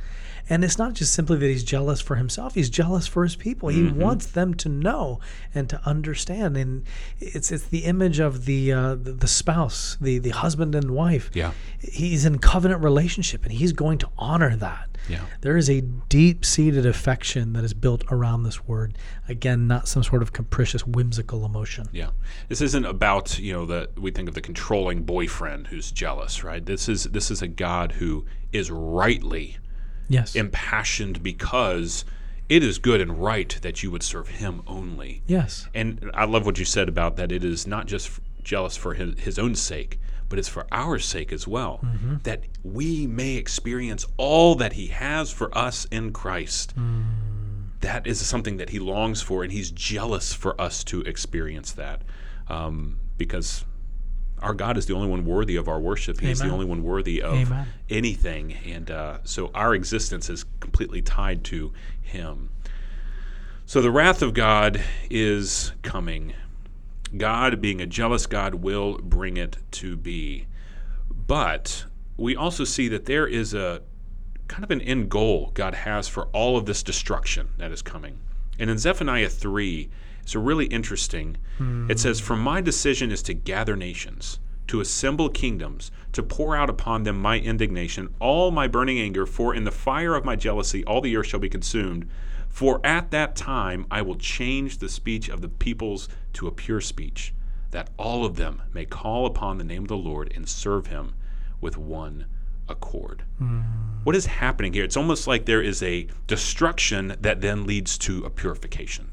And 0.52 0.62
it's 0.64 0.76
not 0.76 0.92
just 0.92 1.14
simply 1.14 1.38
that 1.38 1.46
he's 1.46 1.64
jealous 1.64 2.00
for 2.02 2.16
himself, 2.16 2.54
he's 2.54 2.68
jealous 2.68 3.06
for 3.06 3.22
his 3.22 3.36
people. 3.36 3.70
He 3.70 3.80
Mm-hmm. 3.82 4.00
wants 4.00 4.26
them 4.26 4.52
to 4.54 4.68
know 4.68 5.18
and 5.54 5.68
to 5.70 5.80
understand. 5.86 6.56
And 6.58 6.84
it's 7.20 7.50
it's 7.50 7.64
the 7.64 7.84
image 7.84 8.18
of 8.20 8.44
the 8.44 8.70
uh, 8.72 8.94
the, 8.96 9.12
the 9.12 9.26
spouse, 9.26 9.96
the, 10.00 10.18
the 10.18 10.30
husband 10.30 10.74
and 10.74 10.90
wife. 10.90 11.30
Yeah. 11.32 11.52
He's 11.80 12.24
in 12.26 12.38
covenant 12.38 12.82
relationship 12.82 13.44
and 13.44 13.52
he's 13.52 13.72
going 13.72 13.96
to 13.98 14.08
honor 14.18 14.54
that. 14.56 14.88
Yeah. 15.08 15.24
There 15.40 15.56
is 15.56 15.68
a 15.70 15.80
deep 15.80 16.44
seated 16.44 16.84
affection 16.86 17.54
that 17.54 17.64
is 17.64 17.74
built 17.74 18.04
around 18.10 18.42
this 18.44 18.64
word. 18.68 18.96
Again, 19.28 19.66
not 19.66 19.88
some 19.88 20.02
sort 20.04 20.22
of 20.22 20.32
capricious, 20.32 20.86
whimsical 20.86 21.44
emotion. 21.44 21.88
Yeah. 21.92 22.10
This 22.48 22.60
isn't 22.60 22.84
about, 22.84 23.38
you 23.38 23.52
know, 23.54 23.64
the 23.66 23.88
we 23.98 24.10
think 24.10 24.28
of 24.28 24.34
the 24.34 24.40
controlling 24.42 25.02
boyfriend 25.02 25.68
who's 25.68 25.90
jealous, 25.90 26.44
right? 26.44 26.64
This 26.64 26.88
is 26.88 27.04
this 27.04 27.30
is 27.30 27.40
a 27.42 27.48
God 27.48 27.92
who 27.92 28.26
is 28.52 28.70
rightly 28.70 29.56
Yes. 30.12 30.34
impassioned 30.34 31.22
because 31.22 32.04
it 32.48 32.62
is 32.62 32.78
good 32.78 33.00
and 33.00 33.22
right 33.22 33.58
that 33.62 33.82
you 33.82 33.90
would 33.90 34.02
serve 34.02 34.28
him 34.28 34.62
only. 34.66 35.22
yes. 35.26 35.66
And 35.74 36.10
I 36.12 36.24
love 36.26 36.44
what 36.44 36.58
you 36.58 36.64
said 36.64 36.88
about 36.88 37.16
that 37.16 37.32
it 37.32 37.42
is 37.44 37.66
not 37.66 37.86
just 37.86 38.20
jealous 38.42 38.76
for 38.76 38.94
his, 38.94 39.18
his 39.20 39.38
own 39.38 39.54
sake, 39.54 39.98
but 40.28 40.38
it's 40.38 40.48
for 40.48 40.66
our 40.72 40.98
sake 40.98 41.32
as 41.32 41.46
well, 41.46 41.84
that 42.24 42.44
we 42.62 43.06
may 43.06 43.36
experience 43.36 44.06
all 44.16 44.54
that 44.56 44.72
he 44.74 44.88
has 44.88 45.30
for 45.30 45.56
us 45.56 45.86
in 45.90 46.12
Christ. 46.12 46.74
That 47.80 48.06
is 48.06 48.24
something 48.24 48.56
that 48.58 48.70
he 48.70 48.78
longs 48.78 49.22
for, 49.22 49.42
and 49.42 49.52
he's 49.52 49.70
jealous 49.70 50.32
for 50.32 50.58
us 50.60 50.84
to 50.84 51.00
experience 51.02 51.72
that 51.72 52.02
um, 52.48 52.98
because 53.18 53.64
our 54.42 54.54
God 54.54 54.76
is 54.76 54.86
the 54.86 54.94
only 54.94 55.08
one 55.08 55.24
worthy 55.24 55.56
of 55.56 55.68
our 55.68 55.80
worship. 55.80 56.20
He's 56.20 56.40
the 56.40 56.50
only 56.50 56.66
one 56.66 56.82
worthy 56.82 57.22
of 57.22 57.34
Amen. 57.34 57.66
anything. 57.88 58.52
And 58.66 58.90
uh, 58.90 59.18
so 59.24 59.50
our 59.54 59.74
existence 59.74 60.28
is 60.28 60.44
completely 60.60 61.00
tied 61.00 61.44
to 61.44 61.72
him. 62.00 62.50
So 63.64 63.80
the 63.80 63.90
wrath 63.90 64.20
of 64.20 64.34
God 64.34 64.82
is 65.08 65.72
coming. 65.82 66.34
God, 67.16 67.60
being 67.60 67.80
a 67.80 67.86
jealous 67.86 68.26
God, 68.26 68.56
will 68.56 68.98
bring 68.98 69.36
it 69.36 69.56
to 69.72 69.96
be. 69.96 70.46
But 71.10 71.86
we 72.16 72.34
also 72.36 72.64
see 72.64 72.88
that 72.88 73.06
there 73.06 73.26
is 73.26 73.54
a 73.54 73.82
kind 74.48 74.64
of 74.64 74.70
an 74.70 74.80
end 74.82 75.08
goal 75.08 75.50
God 75.54 75.74
has 75.74 76.08
for 76.08 76.26
all 76.32 76.56
of 76.56 76.66
this 76.66 76.82
destruction 76.82 77.50
that 77.58 77.70
is 77.70 77.80
coming. 77.80 78.18
And 78.58 78.68
in 78.68 78.78
Zephaniah 78.78 79.28
3, 79.28 79.88
it's 80.22 80.34
really 80.34 80.66
interesting. 80.66 81.36
It 81.90 81.98
says, 81.98 82.20
For 82.20 82.36
my 82.36 82.60
decision 82.60 83.10
is 83.10 83.22
to 83.24 83.34
gather 83.34 83.76
nations, 83.76 84.38
to 84.68 84.80
assemble 84.80 85.28
kingdoms, 85.28 85.90
to 86.12 86.22
pour 86.22 86.56
out 86.56 86.70
upon 86.70 87.02
them 87.02 87.20
my 87.20 87.38
indignation, 87.38 88.14
all 88.20 88.50
my 88.50 88.68
burning 88.68 88.98
anger, 88.98 89.26
for 89.26 89.54
in 89.54 89.64
the 89.64 89.70
fire 89.70 90.14
of 90.14 90.24
my 90.24 90.36
jealousy 90.36 90.84
all 90.84 91.00
the 91.00 91.16
earth 91.16 91.26
shall 91.26 91.40
be 91.40 91.48
consumed. 91.48 92.08
For 92.48 92.80
at 92.84 93.10
that 93.10 93.36
time 93.36 93.86
I 93.90 94.02
will 94.02 94.16
change 94.16 94.78
the 94.78 94.88
speech 94.88 95.28
of 95.28 95.40
the 95.40 95.48
peoples 95.48 96.08
to 96.34 96.46
a 96.46 96.52
pure 96.52 96.80
speech, 96.80 97.32
that 97.70 97.90
all 97.96 98.24
of 98.24 98.36
them 98.36 98.62
may 98.72 98.84
call 98.84 99.26
upon 99.26 99.58
the 99.58 99.64
name 99.64 99.82
of 99.82 99.88
the 99.88 99.96
Lord 99.96 100.32
and 100.34 100.48
serve 100.48 100.88
him 100.88 101.14
with 101.60 101.78
one 101.78 102.26
accord. 102.68 103.22
Hmm. 103.38 103.60
What 104.04 104.16
is 104.16 104.26
happening 104.26 104.72
here? 104.72 104.84
It's 104.84 104.96
almost 104.96 105.26
like 105.26 105.46
there 105.46 105.62
is 105.62 105.82
a 105.82 106.08
destruction 106.26 107.14
that 107.20 107.40
then 107.40 107.66
leads 107.66 107.96
to 107.98 108.24
a 108.24 108.30
purification. 108.30 109.11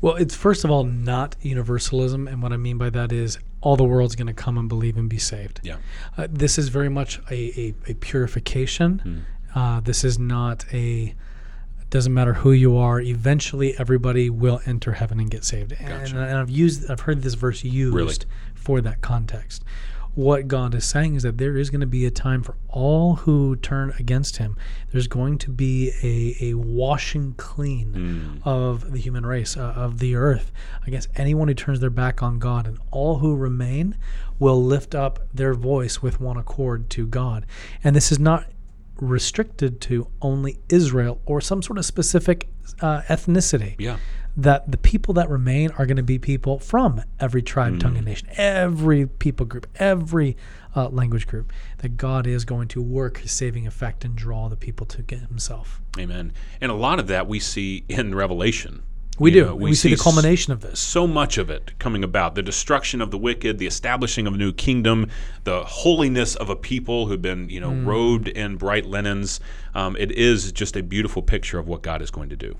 Well, 0.00 0.14
it's 0.16 0.34
first 0.34 0.64
of 0.64 0.70
all 0.70 0.84
not 0.84 1.36
universalism. 1.40 2.28
And 2.28 2.42
what 2.42 2.52
I 2.52 2.56
mean 2.56 2.78
by 2.78 2.90
that 2.90 3.12
is 3.12 3.38
all 3.60 3.76
the 3.76 3.84
world's 3.84 4.14
going 4.16 4.26
to 4.28 4.32
come 4.34 4.58
and 4.58 4.68
believe 4.68 4.96
and 4.96 5.08
be 5.08 5.18
saved. 5.18 5.60
Yeah. 5.62 5.76
Uh, 6.16 6.28
this 6.30 6.58
is 6.58 6.68
very 6.68 6.88
much 6.88 7.18
a, 7.30 7.34
a, 7.60 7.74
a 7.90 7.94
purification. 7.94 9.24
Uh, 9.54 9.80
this 9.80 10.04
is 10.04 10.18
not 10.18 10.64
a. 10.72 11.14
Doesn't 11.88 12.12
matter 12.12 12.34
who 12.34 12.50
you 12.52 12.76
are. 12.76 13.00
Eventually, 13.00 13.78
everybody 13.78 14.28
will 14.28 14.60
enter 14.66 14.92
heaven 14.94 15.20
and 15.20 15.30
get 15.30 15.44
saved. 15.44 15.72
And, 15.78 15.88
Gotcha. 15.88 16.18
and 16.18 16.36
I've 16.36 16.50
used, 16.50 16.90
I've 16.90 17.00
heard 17.00 17.22
this 17.22 17.34
verse 17.34 17.62
used 17.62 17.94
Really? 17.94 18.14
for 18.56 18.80
that 18.80 19.00
context. 19.02 19.62
What 20.16 20.48
God 20.48 20.74
is 20.74 20.84
saying 20.84 21.14
is 21.14 21.22
that 21.24 21.36
there 21.36 21.56
is 21.56 21.68
going 21.68 21.82
to 21.82 21.86
be 21.86 22.06
a 22.06 22.10
time 22.10 22.42
for 22.42 22.56
all 22.68 23.16
who 23.16 23.54
turn 23.56 23.92
against 23.98 24.38
Him. 24.38 24.56
There's 24.90 25.08
going 25.08 25.36
to 25.38 25.50
be 25.50 25.92
a, 26.02 26.50
a 26.50 26.54
washing 26.54 27.34
clean 27.34 28.40
of 28.42 28.92
the 28.92 28.98
human 28.98 29.26
race, 29.26 29.58
uh, 29.58 29.74
of 29.76 29.98
the 29.98 30.14
earth, 30.16 30.52
against 30.86 31.10
anyone 31.16 31.48
who 31.48 31.54
turns 31.54 31.80
their 31.80 31.90
back 31.90 32.22
on 32.22 32.38
God. 32.38 32.66
And 32.66 32.78
all 32.90 33.18
who 33.18 33.36
remain 33.36 33.94
will 34.38 34.62
lift 34.62 34.94
up 34.94 35.20
their 35.34 35.52
voice 35.52 36.00
with 36.02 36.18
one 36.18 36.38
accord 36.38 36.88
to 36.90 37.06
God. 37.06 37.44
And 37.84 37.94
this 37.94 38.10
is 38.10 38.18
not 38.18 38.46
restricted 38.98 39.82
to 39.82 40.08
only 40.22 40.58
Israel 40.70 41.20
or 41.26 41.42
some 41.42 41.62
sort 41.62 41.78
of 41.78 41.84
specific 41.84 42.48
uh, 42.80 43.02
ethnicity. 43.02 43.74
Yeah. 43.78 43.98
That 44.36 44.70
the 44.70 44.76
people 44.76 45.14
that 45.14 45.30
remain 45.30 45.70
are 45.78 45.86
going 45.86 45.96
to 45.96 46.02
be 46.02 46.18
people 46.18 46.58
from 46.58 47.02
every 47.18 47.40
tribe, 47.40 47.80
tongue, 47.80 47.96
and 47.96 48.04
nation, 48.04 48.28
every 48.36 49.06
people 49.06 49.46
group, 49.46 49.66
every 49.76 50.36
uh, 50.74 50.88
language 50.88 51.26
group. 51.26 51.52
That 51.78 51.96
God 51.96 52.26
is 52.26 52.44
going 52.44 52.68
to 52.68 52.82
work 52.82 53.18
His 53.18 53.32
saving 53.32 53.66
effect 53.66 54.04
and 54.04 54.14
draw 54.14 54.48
the 54.48 54.56
people 54.56 54.86
to 54.86 55.16
Himself. 55.16 55.80
Amen. 55.98 56.32
And 56.60 56.70
a 56.70 56.74
lot 56.74 56.98
of 56.98 57.06
that 57.06 57.26
we 57.26 57.40
see 57.40 57.84
in 57.88 58.14
Revelation. 58.14 58.82
We 59.18 59.30
You 59.30 59.40
do. 59.40 59.46
know, 59.46 59.56
we, 59.56 59.74
see, 59.74 59.90
the 59.94 59.96
culmination 60.02 60.52
of 60.52 60.60
this. 60.60 60.78
so 60.78 61.06
much 61.06 61.38
of 61.38 61.48
it 61.50 61.72
coming 61.78 62.04
about 62.04 62.34
the 62.34 62.42
destruction 62.42 63.00
of 63.00 63.10
the 63.10 63.18
wicked 63.18 63.58
the 63.58 63.66
establishing 63.66 64.26
of 64.26 64.34
a 64.34 64.36
new 64.36 64.52
kingdom 64.52 65.06
the 65.44 65.64
holiness 65.64 66.34
of 66.34 66.50
a 66.50 66.56
people 66.56 67.06
who've 67.06 67.22
been 67.22 67.48
you 67.48 67.60
know 67.60 67.72
robed 67.72 68.28
in 68.28 68.56
bright 68.56 68.84
linens 68.84 69.40
um, 69.74 69.96
it 69.96 70.10
is 70.12 70.52
just 70.52 70.76
a 70.76 70.82
beautiful 70.82 71.22
picture 71.22 71.58
of 71.58 71.66
what 71.66 71.82
god 71.82 72.02
is 72.02 72.10
going 72.10 72.28
to 72.28 72.36
do 72.36 72.54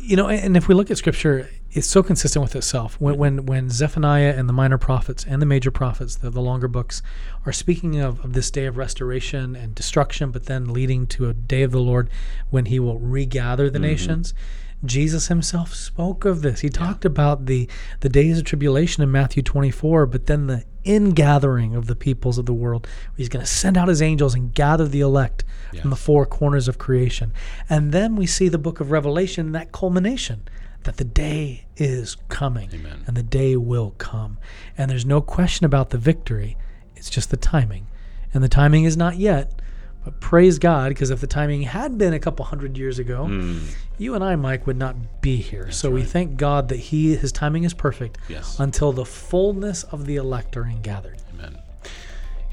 you 0.00 0.16
know, 0.16 0.28
and 0.28 0.56
if 0.56 0.68
we 0.68 0.74
look 0.74 0.90
at 0.90 0.98
scripture, 0.98 1.48
it's 1.70 1.86
so 1.86 2.02
consistent 2.02 2.42
with 2.42 2.54
itself. 2.56 2.98
When 3.00 3.16
when, 3.18 3.46
when 3.46 3.68
Zephaniah 3.70 4.34
and 4.36 4.48
the 4.48 4.52
minor 4.52 4.78
prophets 4.78 5.24
and 5.26 5.40
the 5.42 5.46
major 5.46 5.70
prophets, 5.70 6.16
the, 6.16 6.30
the 6.30 6.40
longer 6.40 6.68
books, 6.68 7.02
are 7.46 7.52
speaking 7.52 8.00
of, 8.00 8.24
of 8.24 8.32
this 8.32 8.50
day 8.50 8.66
of 8.66 8.76
restoration 8.76 9.54
and 9.56 9.74
destruction, 9.74 10.30
but 10.30 10.46
then 10.46 10.72
leading 10.72 11.06
to 11.08 11.28
a 11.28 11.34
day 11.34 11.62
of 11.62 11.70
the 11.72 11.80
Lord 11.80 12.08
when 12.50 12.66
he 12.66 12.78
will 12.80 12.98
regather 12.98 13.68
the 13.70 13.78
nations, 13.78 14.32
Jesus 14.84 15.28
himself 15.28 15.74
spoke 15.74 16.24
of 16.24 16.42
this. 16.42 16.60
He 16.60 16.68
talked 16.68 17.04
about 17.04 17.46
the 17.46 17.68
the 18.00 18.08
days 18.08 18.38
of 18.38 18.44
tribulation 18.44 19.02
in 19.02 19.10
Matthew 19.10 19.42
24, 19.42 20.06
but 20.06 20.26
then 20.26 20.46
the 20.46 20.64
ingathering 20.84 21.74
of 21.74 21.86
the 21.86 21.96
peoples 21.96 22.38
of 22.38 22.46
the 22.46 22.54
world. 22.54 22.86
He's 23.16 23.28
going 23.28 23.44
to 23.44 23.50
send 23.50 23.76
out 23.76 23.88
his 23.88 24.00
angels 24.00 24.34
and 24.34 24.54
gather 24.54 24.86
the 24.86 25.00
elect 25.00 25.44
from 25.80 25.90
the 25.90 25.96
four 25.96 26.24
corners 26.24 26.68
of 26.68 26.78
creation. 26.78 27.32
And 27.68 27.92
then 27.92 28.16
we 28.16 28.26
see 28.26 28.48
the 28.48 28.58
book 28.58 28.80
of 28.80 28.90
Revelation, 28.90 29.52
that 29.52 29.72
culmination 29.72 30.48
that 30.84 30.96
the 30.96 31.04
day 31.04 31.66
is 31.76 32.16
coming 32.28 32.70
Amen. 32.72 33.04
and 33.06 33.16
the 33.16 33.22
day 33.22 33.56
will 33.56 33.90
come. 33.98 34.38
And 34.76 34.90
there's 34.90 35.04
no 35.04 35.20
question 35.20 35.66
about 35.66 35.90
the 35.90 35.98
victory. 35.98 36.56
It's 36.96 37.10
just 37.10 37.30
the 37.30 37.36
timing. 37.36 37.88
And 38.32 38.42
the 38.42 38.48
timing 38.48 38.84
is 38.84 38.96
not 38.96 39.16
yet. 39.16 39.60
But 40.08 40.20
praise 40.20 40.58
God, 40.58 40.88
because 40.88 41.10
if 41.10 41.20
the 41.20 41.26
timing 41.26 41.60
had 41.62 41.98
been 41.98 42.14
a 42.14 42.18
couple 42.18 42.42
hundred 42.46 42.78
years 42.78 42.98
ago, 42.98 43.26
Hmm. 43.26 43.58
you 43.98 44.14
and 44.14 44.24
I, 44.24 44.36
Mike, 44.36 44.66
would 44.66 44.78
not 44.78 45.20
be 45.20 45.36
here. 45.36 45.70
so 45.70 45.90
we 45.90 46.02
thank 46.02 46.38
God 46.38 46.68
that 46.68 46.78
He 46.78 47.14
His 47.14 47.30
timing 47.30 47.64
is 47.64 47.74
perfect 47.74 48.16
Yes. 48.26 48.58
until 48.58 48.92
the 48.92 49.04
fullness 49.04 49.82
of 49.84 50.06
the 50.06 50.16
elect 50.16 50.56
are 50.56 50.64
ingathered. 50.66 51.18
Amen. 51.34 51.58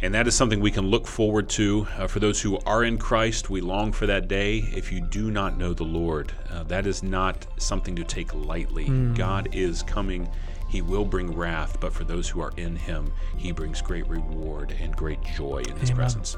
And 0.01 0.13
that 0.13 0.27
is 0.27 0.35
something 0.35 0.59
we 0.59 0.69
can 0.69 0.87
look 0.87 1.07
forward 1.07 1.47
to. 1.51 1.87
Uh, 1.97 2.07
for 2.07 2.19
those 2.19 2.41
who 2.41 2.57
are 2.65 2.83
in 2.83 2.97
Christ, 2.97 3.49
we 3.49 3.61
long 3.61 3.93
for 3.93 4.05
that 4.05 4.27
day. 4.27 4.57
If 4.75 4.91
you 4.91 4.99
do 4.99 5.31
not 5.31 5.57
know 5.57 5.73
the 5.73 5.85
Lord, 5.85 6.33
uh, 6.51 6.63
that 6.63 6.85
is 6.85 7.01
not 7.03 7.47
something 7.57 7.95
to 7.95 8.03
take 8.03 8.33
lightly. 8.35 8.89
God 9.15 9.47
is 9.53 9.81
coming. 9.81 10.27
He 10.67 10.81
will 10.81 11.05
bring 11.05 11.33
wrath, 11.33 11.77
but 11.79 11.93
for 11.93 12.03
those 12.03 12.27
who 12.27 12.41
are 12.41 12.51
in 12.57 12.75
Him, 12.75 13.13
He 13.37 13.53
brings 13.53 13.81
great 13.81 14.05
reward 14.09 14.75
and 14.81 14.93
great 14.93 15.23
joy 15.37 15.63
in 15.69 15.77
His 15.77 15.89
Amen. 15.91 15.95
presence. 15.95 16.35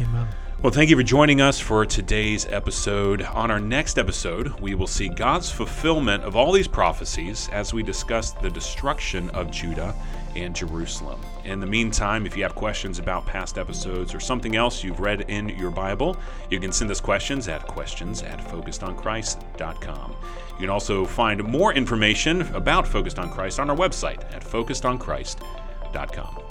Amen. 0.00 0.26
Well, 0.62 0.72
thank 0.72 0.88
you 0.88 0.96
for 0.96 1.02
joining 1.02 1.42
us 1.42 1.60
for 1.60 1.84
today's 1.84 2.46
episode. 2.46 3.22
On 3.22 3.50
our 3.50 3.60
next 3.60 3.98
episode, 3.98 4.58
we 4.60 4.74
will 4.74 4.86
see 4.86 5.08
God's 5.08 5.50
fulfillment 5.50 6.24
of 6.24 6.36
all 6.36 6.52
these 6.52 6.68
prophecies 6.68 7.50
as 7.52 7.74
we 7.74 7.82
discuss 7.82 8.30
the 8.30 8.48
destruction 8.48 9.28
of 9.30 9.50
Judah 9.50 9.94
and 10.36 10.56
Jerusalem. 10.56 11.20
In 11.44 11.60
the 11.60 11.66
meantime, 11.66 12.24
if 12.24 12.34
you 12.36 12.42
have 12.44 12.54
questions 12.54 12.98
about 12.98 13.26
past 13.26 13.58
episodes 13.58 14.14
or 14.14 14.20
something 14.20 14.56
else 14.56 14.82
you've 14.82 15.00
read 15.00 15.22
in 15.28 15.50
your 15.50 15.70
Bible, 15.70 16.16
you 16.50 16.58
can 16.58 16.72
send 16.72 16.90
us 16.90 17.00
questions 17.00 17.46
at 17.48 17.66
questions 17.66 18.22
at 18.22 18.40
focusedonchrist.com. 18.40 20.16
You 20.52 20.60
can 20.60 20.70
also 20.70 21.04
find 21.04 21.44
more 21.44 21.74
information 21.74 22.40
about 22.54 22.88
Focused 22.88 23.18
on 23.18 23.30
Christ 23.30 23.60
on 23.60 23.68
our 23.68 23.76
website 23.76 24.24
at 24.34 24.42
focusedonchrist.com. 24.42 26.43